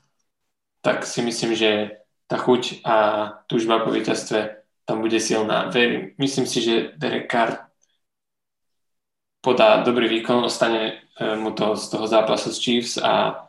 [0.79, 1.99] tak si myslím, že
[2.31, 2.97] tá chuť a
[3.51, 5.69] túžba po víťazstve tam bude silná.
[5.75, 7.69] Verím, myslím si, že Derek Carr
[9.43, 13.47] podá dobrý výkon, ostane e, mu to z toho zápasu s Chiefs a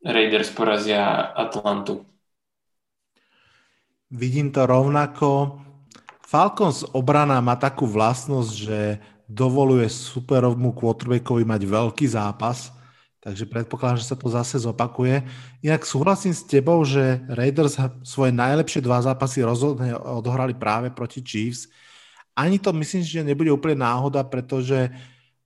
[0.00, 2.06] Raiders porazia Atlantu.
[4.10, 5.60] Vidím to rovnako.
[6.26, 8.98] Falcons obrana má takú vlastnosť, že
[9.30, 12.74] dovoluje superovmu quarterbackovi mať veľký zápas,
[13.22, 15.22] takže predpokladám, že sa to zase zopakuje.
[15.62, 21.70] Inak súhlasím s tebou, že Raiders svoje najlepšie dva zápasy rozhodne odohrali práve proti Chiefs.
[22.34, 24.90] Ani to myslím, že nebude úplne náhoda, pretože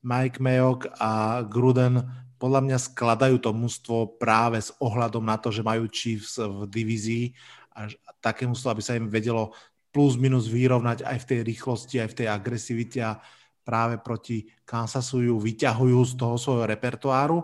[0.00, 2.00] Mike Mayock a Gruden
[2.40, 7.32] podľa mňa skladajú to mústvo práve s ohľadom na to, že majú Chiefs v divízii
[7.76, 7.88] a
[8.20, 9.52] také mústvo, aby sa im vedelo
[9.92, 13.22] plus minus vyrovnať aj v tej rýchlosti, aj v tej agresivite a
[13.64, 17.42] práve proti Kansasu ju vyťahujú z toho svojho repertoáru.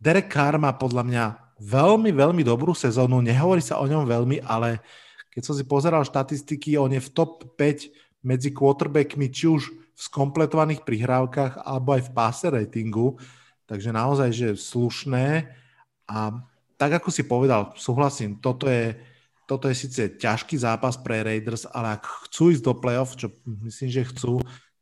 [0.00, 1.24] Derek Carr má podľa mňa
[1.60, 4.80] veľmi, veľmi dobrú sezónu, nehovorí sa o ňom veľmi, ale
[5.28, 10.00] keď som si pozeral štatistiky, on je v top 5 medzi quarterbackmi, či už v
[10.00, 13.18] skompletovaných prihrávkach, alebo aj v passer ratingu,
[13.66, 15.50] takže naozaj, že slušné.
[16.06, 16.18] A
[16.78, 18.94] tak ako si povedal, súhlasím, toto je,
[19.50, 23.34] toto je síce ťažký zápas pre Raiders, ale ak chcú ísť do playoff, čo
[23.66, 24.38] myslím, že chcú,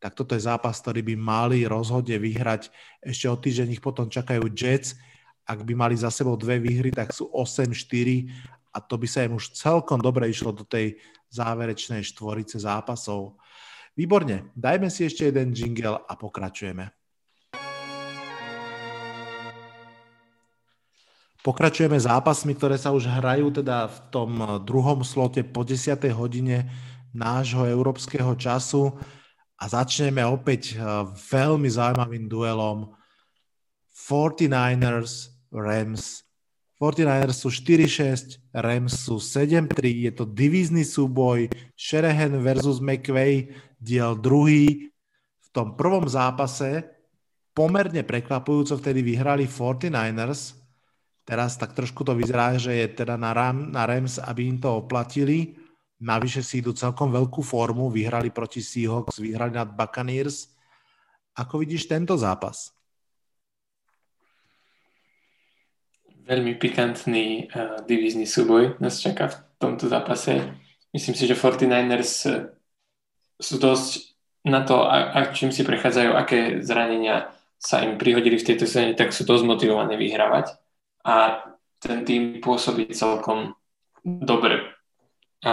[0.07, 2.71] tak toto je zápas, ktorý by mali rozhodne vyhrať.
[3.03, 4.95] Ešte o týždeň ich potom čakajú Jets.
[5.43, 8.31] Ak by mali za sebou dve výhry, tak sú 8-4
[8.71, 11.03] a to by sa im už celkom dobre išlo do tej
[11.35, 13.35] záverečnej štvorice zápasov.
[13.99, 16.87] Výborne, dajme si ešte jeden jingle a pokračujeme.
[21.43, 24.31] Pokračujeme zápasmi, ktoré sa už hrajú teda v tom
[24.63, 25.99] druhom slote po 10.
[26.15, 26.71] hodine
[27.11, 28.95] nášho európskeho času
[29.57, 32.93] a začneme opäť eh, veľmi zaujímavým duelom
[33.97, 36.23] 49ers Rams.
[36.77, 43.49] 49ers sú 4-6, Rams sú 7-3, je to divízny súboj Shanahan versus McVay,
[43.81, 44.93] diel druhý.
[45.41, 46.85] V tom prvom zápase
[47.57, 50.61] pomerne prekvapujúco vtedy vyhrali 49ers.
[51.25, 54.85] Teraz tak trošku to vyzerá, že je teda na, Ram, na Rams, aby im to
[54.85, 55.57] oplatili.
[55.97, 60.53] Navyše si idú celkom veľkú formu, vyhrali proti Seahawks, vyhrali nad Buccaneers.
[61.33, 62.77] Ako vidíš tento zápas?
[66.29, 70.53] Veľmi pikantný uh, divízny súboj nás čaká v tomto zápase.
[70.93, 72.53] Myslím si, že 49ers uh,
[73.41, 78.53] sú dosť na to, a, a čím si prechádzajú, aké zranenia sa im prihodili v
[78.53, 80.61] tejto sezóne, tak sú dosť motivované vyhrávať.
[81.09, 81.41] A
[81.81, 83.57] ten tým pôsobí celkom
[84.05, 84.76] dobre
[85.45, 85.53] a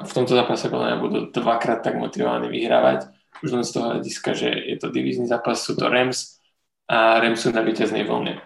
[0.00, 4.30] v tomto zápase podľa mňa budú dvakrát tak motivovaní vyhrávať už len z toho hľadiska,
[4.36, 6.40] že je to divízny zápas, sú to Rams
[6.88, 8.40] a Rams sú na víťaznej vlne.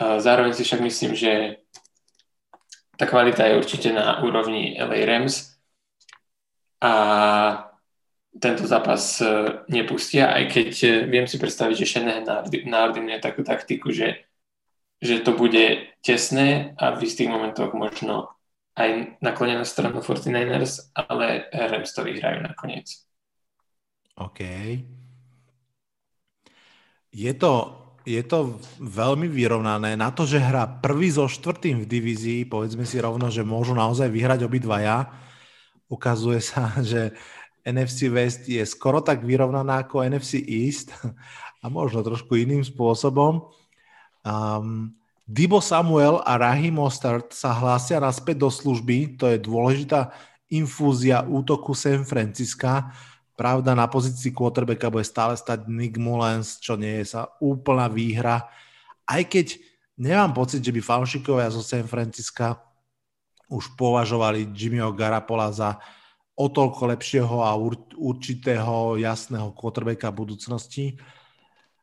[0.00, 1.60] Zároveň si však myslím, že
[2.96, 5.56] tá kvalita je určite na úrovni LA Rams
[6.80, 6.92] a
[8.30, 9.26] tento zápas e,
[9.68, 14.22] nepustia, aj keď e, viem si predstaviť, že Shanahan náordinuje takú taktiku, že,
[15.02, 18.30] že to bude tesné a v istých momentoch možno
[18.80, 18.90] aj
[19.20, 22.88] naklonia na stranu 49ers, ale Rams to vyhrajú nakoniec.
[24.16, 24.40] OK.
[27.10, 27.52] Je to,
[28.08, 29.96] je to veľmi vyrovnané.
[29.98, 34.08] Na to, že hrá prvý so štvrtým v divízii, povedzme si rovno, že môžu naozaj
[34.08, 35.12] vyhrať obidvaja,
[35.90, 37.12] ukazuje sa, že
[37.60, 40.96] NFC West je skoro tak vyrovnaná ako NFC East
[41.62, 43.52] a možno trošku iným spôsobom.
[44.20, 44.99] Um,
[45.30, 50.10] Dibo Samuel a Rahim Mostert sa hlásia naspäť do služby, to je dôležitá
[50.50, 52.90] infúzia útoku San Francisca.
[53.38, 58.50] Pravda, na pozícii quarterbacka bude stále stať Nick Mullens, čo nie je sa úplná výhra.
[59.06, 59.54] Aj keď
[59.94, 62.58] nemám pocit, že by fanšikovia zo San Francisca
[63.46, 65.78] už považovali Jimmyho Garapola za
[66.34, 67.54] o toľko lepšieho a
[67.94, 70.98] určitého jasného quarterbacka budúcnosti.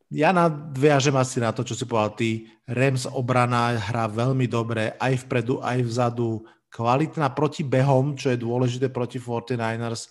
[0.08, 2.30] Ja nadviažem asi na to, čo si povedal ty.
[2.64, 6.48] Rams obrana hrá veľmi dobre, aj vpredu, aj vzadu.
[6.72, 10.08] Kvalitná proti behom, čo je dôležité proti 49ers.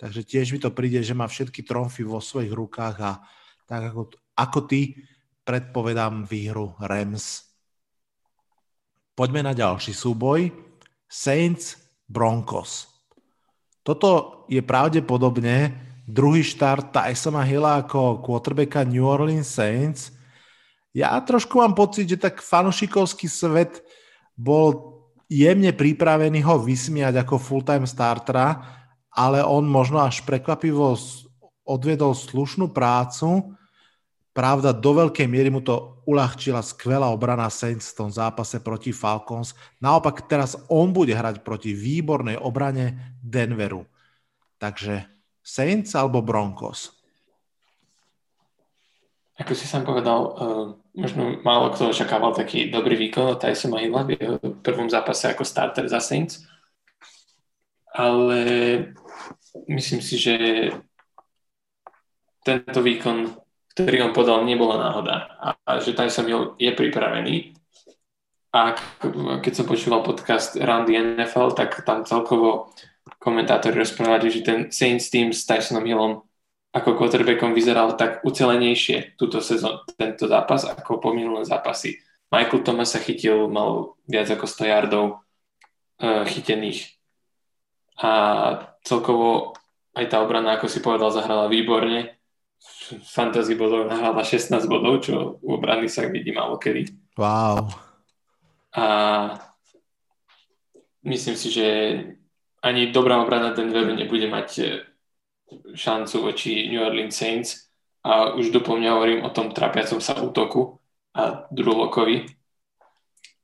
[0.00, 3.20] Takže tiež mi to príde, že má všetky tromfy vo svojich rukách a
[3.68, 4.96] tak ako, ako ty
[5.44, 7.44] predpovedám výhru Rams.
[9.14, 10.50] Poďme na ďalší súboj.
[11.04, 11.78] Saints
[12.08, 12.90] Broncos.
[13.84, 15.70] Toto je pravdepodobne
[16.04, 20.12] druhý štart Tysona Hilla ako quarterbacka New Orleans Saints.
[20.94, 23.82] Ja trošku mám pocit, že tak fanušikovský svet
[24.38, 28.62] bol jemne pripravený ho vysmiať ako full-time startera,
[29.10, 30.94] ale on možno až prekvapivo
[31.64, 33.56] odvedol slušnú prácu.
[34.34, 39.54] Pravda, do veľkej miery mu to uľahčila skvelá obrana Saints v tom zápase proti Falcons.
[39.80, 43.86] Naopak teraz on bude hrať proti výbornej obrane Denveru.
[44.58, 45.13] Takže
[45.44, 46.96] Saints alebo Broncos?
[49.36, 54.06] Ako si sám povedal, uh, možno málo kto očakával taký dobrý výkon od Tysona Hilla
[54.08, 56.46] v jeho prvom zápase ako starter za Saints.
[57.92, 58.40] Ale
[59.68, 60.34] myslím si, že
[62.44, 63.34] tento výkon,
[63.74, 65.16] ktorý on podal, nebola náhoda.
[65.40, 67.56] A, a že Tyson Hill je pripravený.
[68.54, 68.78] A
[69.42, 72.70] keď som počúval podcast Randy NFL, tak tam celkovo
[73.20, 76.24] komentátori rozprávali, že ten Saints team s Tysonom Hillom
[76.74, 82.02] ako quarterbackom vyzeral tak ucelenejšie túto sezón, tento zápas ako po minulé zápasy.
[82.34, 85.04] Michael Thomas sa chytil, mal viac ako 100 yardov
[86.02, 86.98] uh, chytených.
[88.02, 88.10] A
[88.82, 89.54] celkovo
[89.94, 92.18] aj tá obrana, ako si povedal, zahrala výborne.
[93.06, 96.90] Fantasy bodov nahrala 16 bodov, čo u obrany sa vidí malo kedy.
[97.14, 97.70] Wow.
[98.74, 98.86] A
[101.06, 101.68] myslím si, že
[102.64, 104.64] ani dobrá obrana Denveru nebude mať e,
[105.76, 107.68] šancu voči New Orleans Saints
[108.00, 110.80] a už doplňa hovorím o tom trapiacom sa útoku
[111.12, 112.24] a Drulokovi.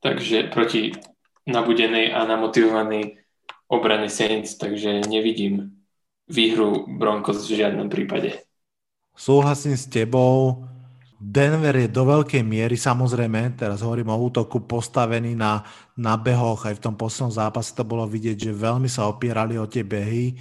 [0.01, 0.97] Takže proti
[1.45, 3.21] nabudenej a namotivovanej
[3.69, 5.85] obrany Saints, takže nevidím
[6.25, 8.41] výhru Broncos v žiadnom prípade.
[9.13, 10.65] Súhlasím s tebou.
[11.21, 15.61] Denver je do veľkej miery, samozrejme, teraz hovorím o útoku, postavený na,
[15.93, 19.69] na behoch, aj v tom poslednom zápase to bolo vidieť, že veľmi sa opierali o
[19.69, 20.33] tie behy.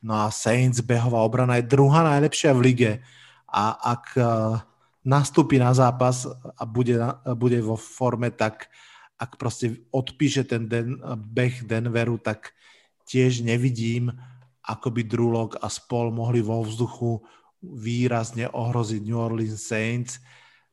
[0.00, 2.92] No a Saints behová obrana je druhá najlepšia v lige.
[3.52, 4.24] A ak uh,
[5.04, 6.24] nastúpi na zápas
[6.56, 6.96] a bude,
[7.36, 8.72] bude vo forme, tak
[9.20, 12.56] ak proste odpíše ten den, beh Denveru, tak
[13.04, 14.08] tiež nevidím,
[14.64, 17.20] ako by Drulok a spol mohli vo vzduchu
[17.72, 20.20] výrazne ohroziť New Orleans Saints.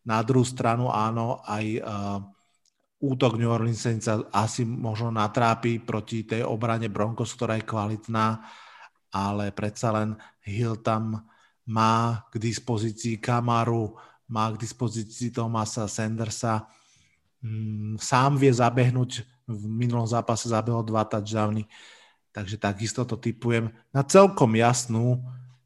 [0.04, 2.20] Na druhú stranu áno, aj uh,
[3.02, 8.44] útok New Orleans Saints sa asi možno natrápi proti tej obrane Broncos, ktorá je kvalitná,
[9.12, 11.26] ale predsa len Hill tam
[11.66, 13.98] má k dispozícii Kamaru,
[14.30, 16.70] má k dispozícii Tomasa Sandersa.
[17.42, 21.68] Mm, sám vie zabehnúť, v minulom zápase zabehol dva touchdowny,
[22.32, 25.20] takže takisto to typujem na celkom jasnú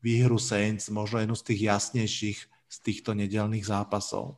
[0.06, 2.40] výhru Saints, možno jednu z tých jasnejších
[2.70, 4.38] z týchto nedelných zápasov.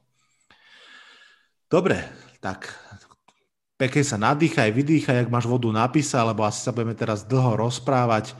[1.67, 1.99] Dobre,
[2.39, 2.71] tak
[3.75, 8.31] pekne sa nadýchaj, vydýchaj, ak máš vodu napísať, lebo asi sa budeme teraz dlho rozprávať.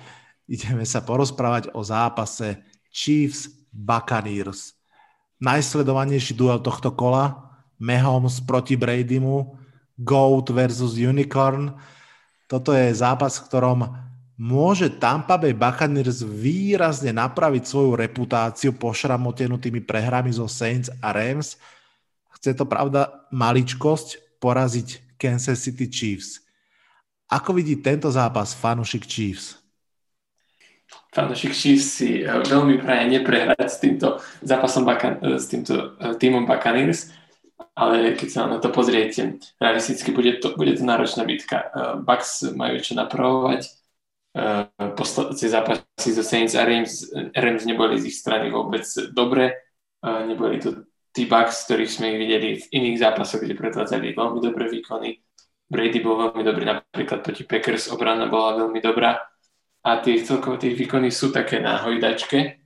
[0.48, 4.80] Ideme sa porozprávať o zápase Chiefs Buccaneers.
[5.44, 9.60] Najsledovanejší duel tohto kola, Mahomes proti Bradymu,
[10.00, 11.76] Goat versus Unicorn.
[12.48, 14.07] Toto je zápas, v ktorom
[14.38, 21.58] môže Tampa Bay Buccaneers výrazne napraviť svoju reputáciu pošramotenú tými prehrami zo Saints a Rams.
[22.38, 26.46] Chce to pravda maličkosť poraziť Kansas City Chiefs.
[27.28, 29.58] Ako vidí tento zápas fanušik Chiefs?
[31.12, 36.14] Fanúšik Chiefs si eh, veľmi praje neprehrať s týmto zápasom Bacan- eh, s týmto eh,
[36.16, 37.10] týmom Buccaneers,
[37.74, 41.70] ale keď sa na to pozriete, realisticky bude to, bude to náročná bitka.
[42.02, 43.70] Bucks majú čo napravovať,
[44.78, 49.58] posledné zápasy zo Saints a Rams, Rams neboli z ich strany vôbec dobre,
[50.06, 54.70] neboli to tí Bucks, ktorých sme ich videli v iných zápasoch, kde predvádzali veľmi dobré
[54.70, 55.18] výkony.
[55.66, 59.18] Brady bol veľmi dobrý, napríklad proti Packers obrana bola veľmi dobrá
[59.82, 62.62] a tie celkovo tie výkony sú také na hojdačke.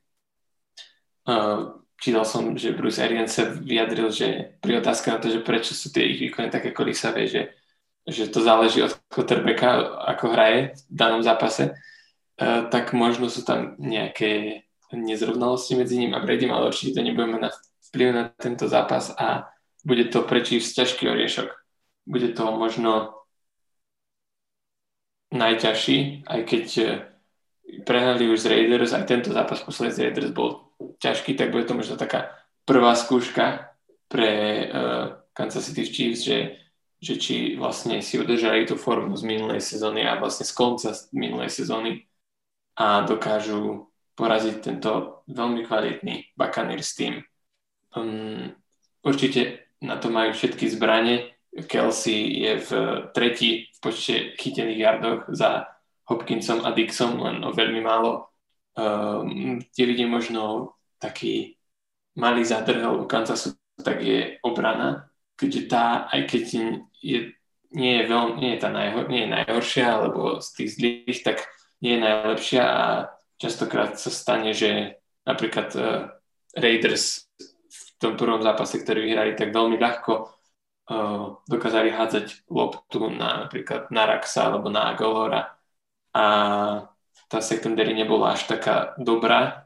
[2.01, 5.93] Čítal som, že Bruce Arians sa vyjadril, že pri otázke na to, že prečo sú
[5.93, 7.60] tie ich výkony také kolisavé, že,
[8.07, 11.77] že to záleží od quarterbacka, ako hraje v danom zápase,
[12.71, 17.53] tak možno sú tam nejaké nezrovnalosti medzi ním a Brady, ale určite to nebudeme na
[17.91, 19.47] vplyv na tento zápas a
[19.85, 21.47] bude to pre ťažký oriešok.
[22.09, 23.21] Bude to možno
[25.31, 26.65] najťažší, aj keď
[27.87, 31.77] prehrali už z Raiders, aj tento zápas posledný z Raiders bol ťažký, tak bude to
[31.77, 32.35] možno taká
[32.67, 33.73] prvá skúška
[34.11, 34.29] pre
[34.67, 36.60] uh, Kansas City Chiefs, že,
[37.01, 41.49] že či vlastne si udržali tú formu z minulej sezóny a vlastne z konca minulej
[41.49, 42.05] sezóny
[42.77, 47.25] a dokážu poraziť tento veľmi kvalitný Buccaneers tým.
[47.97, 48.53] Um,
[49.01, 51.33] určite na to majú všetky zbranie.
[51.67, 52.69] Kelsey je v
[53.11, 55.67] tretí v počte chytených jardoch za
[56.05, 58.29] Hopkinsom a Dixom, len o veľmi málo.
[58.77, 61.59] Um, kde vidím možno taký
[62.15, 65.10] malý zadrhel u Kansasu, tak je obrana,
[65.41, 66.43] keďže tá, aj keď
[67.01, 67.33] je,
[67.73, 71.37] nie, je veľmi, nie, je tá najhor, nie je najhoršia, alebo z tých zlých, tak
[71.81, 72.85] nie je najlepšia a
[73.41, 76.13] častokrát sa stane, že napríklad uh,
[76.53, 77.25] Raiders
[77.65, 83.89] v tom prvom zápase, ktorý vyhrali, tak veľmi ľahko uh, dokázali hádzať loptu na napríklad
[83.89, 85.57] na Raxa alebo na Agolora
[86.13, 86.25] a
[87.31, 89.65] tá secondary nebola až taká dobrá.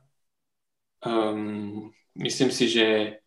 [1.02, 3.20] Um, myslím si, že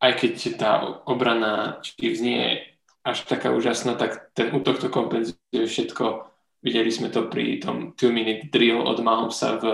[0.00, 0.70] aj keď tá
[1.04, 2.64] obrana Chiefs nie
[3.04, 6.24] až taká úžasná, tak ten útok to kompenzuje všetko.
[6.60, 9.64] Videli sme to pri tom 2-minute drill od Mahomesa v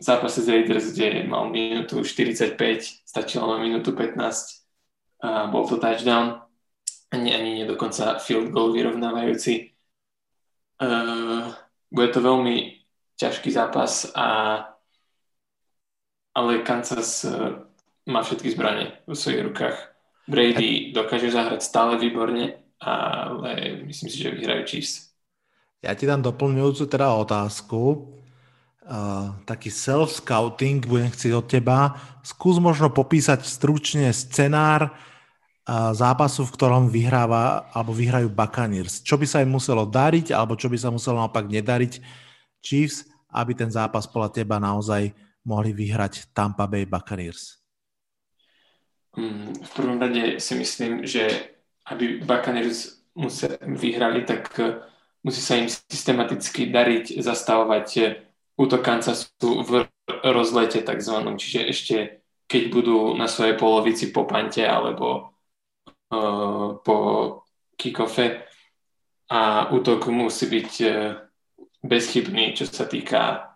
[0.00, 2.56] zápase z Raiders, kde mal minútu 45,
[3.04, 4.16] stačilo na minútu 15
[5.24, 6.40] a bol to touchdown.
[7.12, 7.66] Ani, ani nie
[8.20, 9.72] field goal vyrovnávajúci.
[10.82, 11.54] Uh,
[11.94, 12.82] bude to veľmi
[13.14, 14.58] ťažký zápas, a,
[16.34, 17.22] ale Kansas
[18.08, 19.76] má všetky zbranie vo svojich rukách.
[20.24, 25.12] Brady dokáže zahrať stále výborne, ale myslím si, že vyhrajú Chiefs.
[25.84, 28.12] Ja ti dám doplňujúcu teda otázku.
[28.84, 31.96] Uh, taký self-scouting budem chcieť od teba.
[32.20, 34.92] Skús možno popísať stručne scenár,
[35.96, 39.00] zápasu, v ktorom vyhráva alebo vyhrajú Buccaneers.
[39.00, 42.04] Čo by sa im muselo dariť alebo čo by sa muselo naopak nedariť
[42.60, 45.08] Chiefs, aby ten zápas podľa teba naozaj
[45.48, 47.63] mohli vyhrať Tampa Bay Buccaneers?
[49.14, 51.54] Mm, v prvom rade si myslím, že
[51.86, 53.04] aby Buccaneers
[53.62, 54.82] vyhrali, tak eh,
[55.22, 58.26] musí sa im systematicky dariť zastavovať eh,
[58.58, 59.86] útok Kansasu v
[60.24, 61.38] rozlete takzvanom.
[61.38, 61.96] Čiže ešte
[62.44, 65.34] keď budú na svojej polovici po pante alebo
[66.84, 66.96] po
[67.74, 68.46] kickoffe
[69.30, 70.88] a útok musí byť e,
[71.82, 73.52] bezchybný, čo sa týka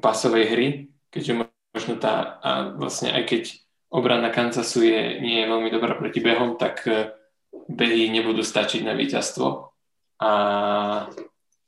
[0.00, 0.68] pasovej hry,
[1.08, 1.32] keďže
[1.72, 3.42] možno tá, a vlastne aj keď
[3.92, 7.12] obrana Kansasu je, nie je veľmi dobrá proti behom, tak e,
[7.68, 9.46] behy nebudú stačiť na víťazstvo.
[10.24, 10.32] A,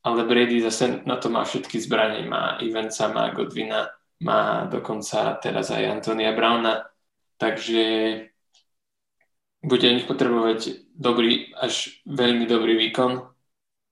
[0.01, 2.25] ale Brady zase na to má všetky zbranie.
[2.25, 3.93] Má Ivanca, má Godvina,
[4.25, 6.89] má dokonca teraz aj Antonia Browna.
[7.37, 7.85] Takže
[9.61, 13.21] bude nich potrebovať dobrý, až veľmi dobrý výkon,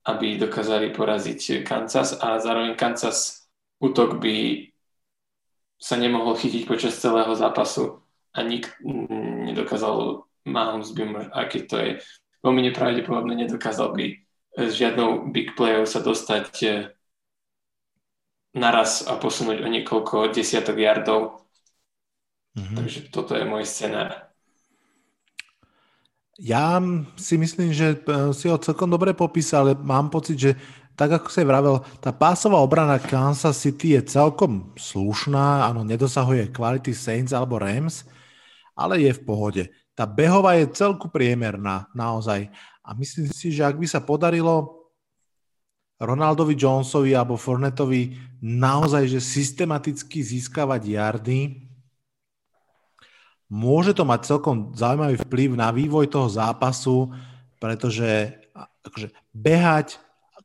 [0.09, 3.49] aby dokázali poraziť Kansas a zároveň Kansas
[3.81, 4.67] útok by
[5.77, 8.02] sa nemohol chytiť počas celého zápasu
[8.33, 8.73] a nik
[9.47, 11.91] nedokázal Mahomes by, aký to je
[12.43, 14.05] veľmi nepravdepodobné, nedokázal by
[14.53, 16.91] s žiadnou big playou sa dostať eh,
[18.53, 21.41] naraz a posunúť o niekoľko desiatok yardov.
[22.53, 22.77] Mm-hmm.
[22.77, 24.29] Takže toto je môj scenár.
[26.37, 26.77] Ja
[27.17, 30.51] si myslím, že e, si ho celkom dobre popísal, ale mám pocit, že
[30.93, 36.93] tak ako si vravel, tá pásová obrana Kansas City je celkom slušná, áno, nedosahuje kvality
[36.93, 38.05] Saints alebo Rams,
[38.73, 39.63] ale je v pohode.
[39.93, 42.49] Tá behová je celku priemerná, naozaj.
[42.81, 44.83] A myslím si, že ak by sa podarilo
[46.03, 51.39] Ronaldovi Jonesovi alebo Fornetovi naozaj že systematicky získavať jardy.
[53.47, 57.13] Môže to mať celkom zaujímavý vplyv na vývoj toho zápasu,
[57.61, 58.35] pretože
[58.83, 60.01] akože behať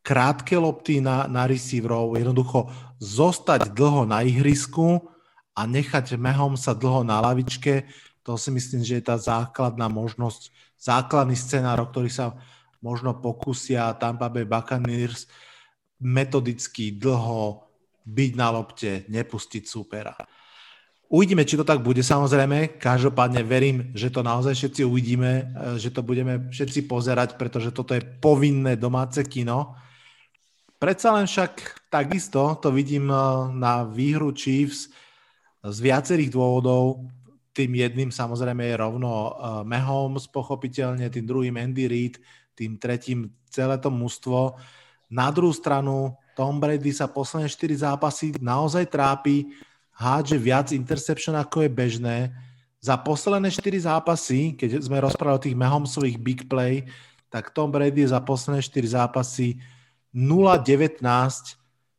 [0.07, 2.71] krátke lopty na, na receiverov, jednoducho
[3.03, 5.11] zostať dlho na ihrisku
[5.59, 7.89] a nechať mehom sa dlho na lavičke,
[8.29, 12.37] to si myslím, že je tá základná možnosť, základný scenár, o ktorý sa
[12.85, 15.25] možno pokusia Tampa Bay Buccaneers
[15.97, 17.65] metodicky dlho
[18.05, 20.13] byť na lopte, nepustiť supera.
[21.09, 22.77] Uvidíme, či to tak bude samozrejme.
[22.77, 25.45] Každopádne verím, že to naozaj všetci uvidíme, e,
[25.81, 29.73] že to budeme všetci pozerať, pretože toto je povinné domáce kino.
[30.77, 33.17] Predsa len však takisto to vidím e,
[33.57, 34.93] na výhru Chiefs
[35.65, 37.09] z viacerých dôvodov.
[37.59, 39.31] Tým jedným samozrejme je rovno e,
[39.67, 42.23] Mahomes, pochopiteľne, tým druhým Andy Reid,
[42.55, 44.55] tým tretím celé to mužstvo.
[45.11, 49.51] Na druhú stranu Tom Brady sa posledné 4 zápasy naozaj trápi,
[49.91, 52.19] hádže viac interception ako je bežné.
[52.79, 56.87] Za posledné 4 zápasy, keď sme rozprávali o tých Mahomesových big play,
[57.27, 59.59] tak Tom Brady za posledné 4 zápasy
[60.15, 61.03] 0-19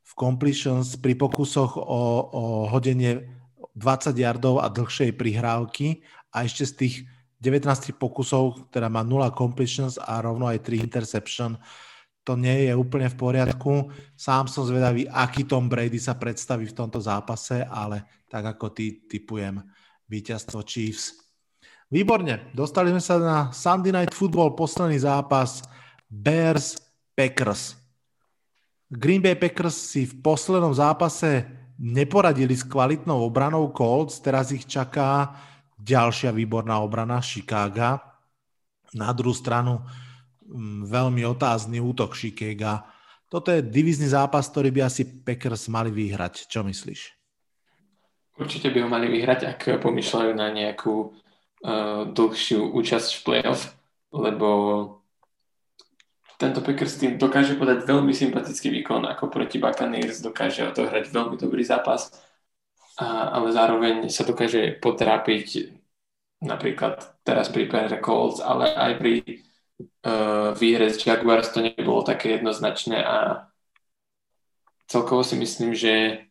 [0.07, 2.01] v completions pri pokusoch o,
[2.31, 3.38] o hodenie
[3.75, 6.95] 20 yardov a dlhšej prihrávky a ešte z tých
[7.39, 11.55] 19 pokusov, teda má 0 completions a rovno aj 3 interception
[12.29, 13.89] to nie je úplne v poriadku.
[14.13, 19.01] Sám som zvedavý, aký Tom Brady sa predstaví v tomto zápase, ale tak ako ty
[19.09, 19.57] typujem
[20.05, 21.17] víťazstvo Chiefs.
[21.89, 25.65] Výborne, dostali sme sa na Sunday Night Football, posledný zápas
[26.05, 26.77] Bears
[27.17, 27.73] Packers.
[28.93, 31.49] Green Bay Packers si v poslednom zápase
[31.79, 35.31] neporadili s kvalitnou obranou Colts, teraz ich čaká
[35.79, 38.03] ďalšia výborná obrana Chicago.
[38.93, 39.79] Na druhú stranu
[40.49, 42.81] Mm, veľmi otázny útok Chicago.
[43.29, 46.49] Toto je divizný zápas, ktorý by asi Packers mali vyhrať.
[46.49, 47.01] Čo myslíš?
[48.41, 53.77] Určite by ho mali vyhrať, ak pomýšľajú na nejakú uh, dlhšiu účasť v playoff,
[54.09, 54.49] lebo
[56.39, 61.67] tento Packers tým dokáže podať veľmi sympatický výkon, ako proti Buccaneers dokáže odohrať veľmi dobrý
[61.67, 62.15] zápas,
[62.95, 65.75] a, ale zároveň sa dokáže potrápiť
[66.39, 69.13] napríklad teraz pri Pere Colts, ale aj pri
[70.07, 73.51] uh, výhre z Jaguars to nebolo také jednoznačné a
[74.87, 76.23] celkovo si myslím, že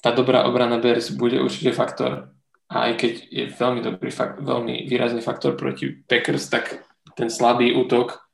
[0.00, 2.32] tá dobrá obrana Bears bude určite faktor.
[2.72, 6.80] A aj keď je veľmi dobrý fakt, veľmi výrazný faktor proti Packers, tak
[7.12, 8.29] ten slabý útok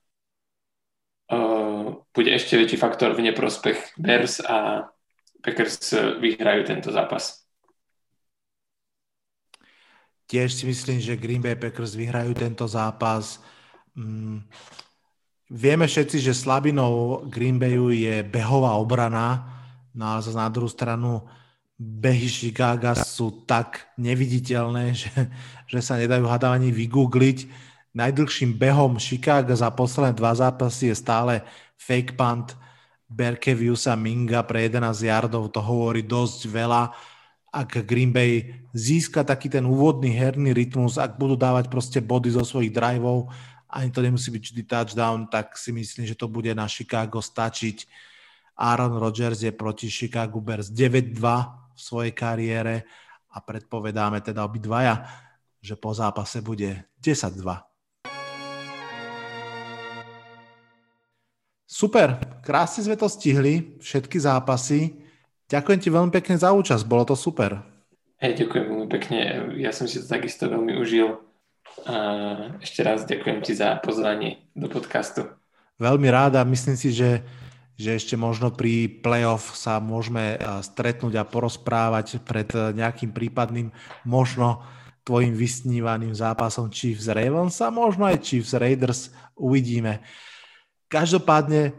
[2.14, 4.86] bude ešte väčší faktor v neprospech Bears a
[5.42, 7.46] Packers vyhrajú tento zápas.
[10.26, 13.38] Tiež si myslím, že Green Bay Packers vyhrajú tento zápas.
[13.94, 14.42] Mm,
[15.46, 19.46] vieme všetci, že slabinou Green Bayu je behová obrana,
[19.94, 21.22] no ale na druhú stranu
[21.78, 25.14] behy Chicago sú tak neviditeľné, že,
[25.70, 27.38] že sa nedajú hádať ani vygoogliť.
[27.96, 31.40] Najdlhším behom Chicago za posledné dva zápasy je stále
[31.80, 32.52] fake punt
[33.08, 35.48] Berkeviusa Minga pre 11 yardov.
[35.48, 36.92] To hovorí dosť veľa.
[37.48, 42.44] Ak Green Bay získa taký ten úvodný herný rytmus, ak budú dávať proste body zo
[42.44, 43.32] svojich driveov,
[43.72, 47.88] ani to nemusí byť vždy touchdown, tak si myslím, že to bude na Chicago stačiť.
[48.60, 51.16] Aaron Rodgers je proti Chicago Bears 9-2
[51.72, 52.84] v svojej kariére
[53.32, 55.00] a predpovedáme teda obidvaja,
[55.64, 57.75] že po zápase bude 10-2.
[61.76, 64.96] Super, krásne sme to stihli, všetky zápasy.
[65.44, 67.60] Ďakujem ti veľmi pekne za účasť, bolo to super.
[68.16, 69.18] Hej, ďakujem veľmi pekne,
[69.60, 71.20] ja som si to takisto veľmi užil
[71.84, 71.96] a
[72.64, 75.28] ešte raz ďakujem ti za pozvanie do podcastu.
[75.76, 77.20] Veľmi rád a myslím si, že,
[77.76, 83.68] že ešte možno pri playoff sa môžeme stretnúť a porozprávať pred nejakým prípadným
[84.08, 84.64] možno
[85.04, 90.00] tvojim vysnívaným zápasom Chiefs Ravens a možno aj Chiefs Raiders uvidíme.
[90.86, 91.74] Každopádne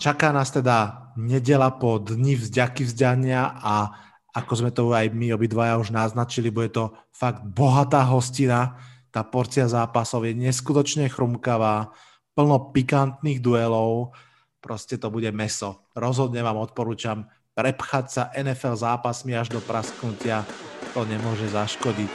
[0.00, 3.92] čaká nás teda nedela po dni vzďaky vzdania a
[4.36, 8.76] ako sme to aj my obidvaja už naznačili, bude to fakt bohatá hostina,
[9.08, 11.88] tá porcia zápasov je neskutočne chrumkavá,
[12.36, 14.12] plno pikantných duelov,
[14.60, 15.88] proste to bude meso.
[15.96, 17.24] Rozhodne vám odporúčam
[17.56, 20.44] prepchať sa NFL zápasmi až do prasknutia,
[20.92, 22.12] to nemôže zaškodiť.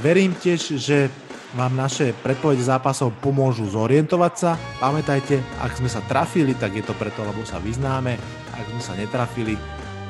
[0.00, 1.12] Verím tiež, že
[1.52, 4.50] vám naše predpovede zápasov pomôžu zorientovať sa.
[4.80, 8.16] Pamätajte, ak sme sa trafili, tak je to preto, lebo sa vyznáme.
[8.56, 9.56] Ak sme sa netrafili,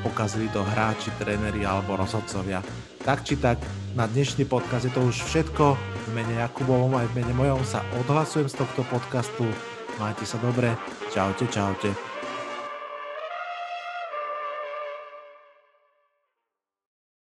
[0.07, 2.63] pokazili to hráči, tréneri alebo rozhodcovia.
[3.03, 3.59] Tak či tak,
[3.99, 5.75] na dnešný podcast je to už všetko.
[5.75, 9.47] V mene Jakubovom aj v mene mojom sa odhlasujem z tohto podcastu.
[9.99, 10.79] Majte sa dobre.
[11.11, 12.12] Čaute, čaute.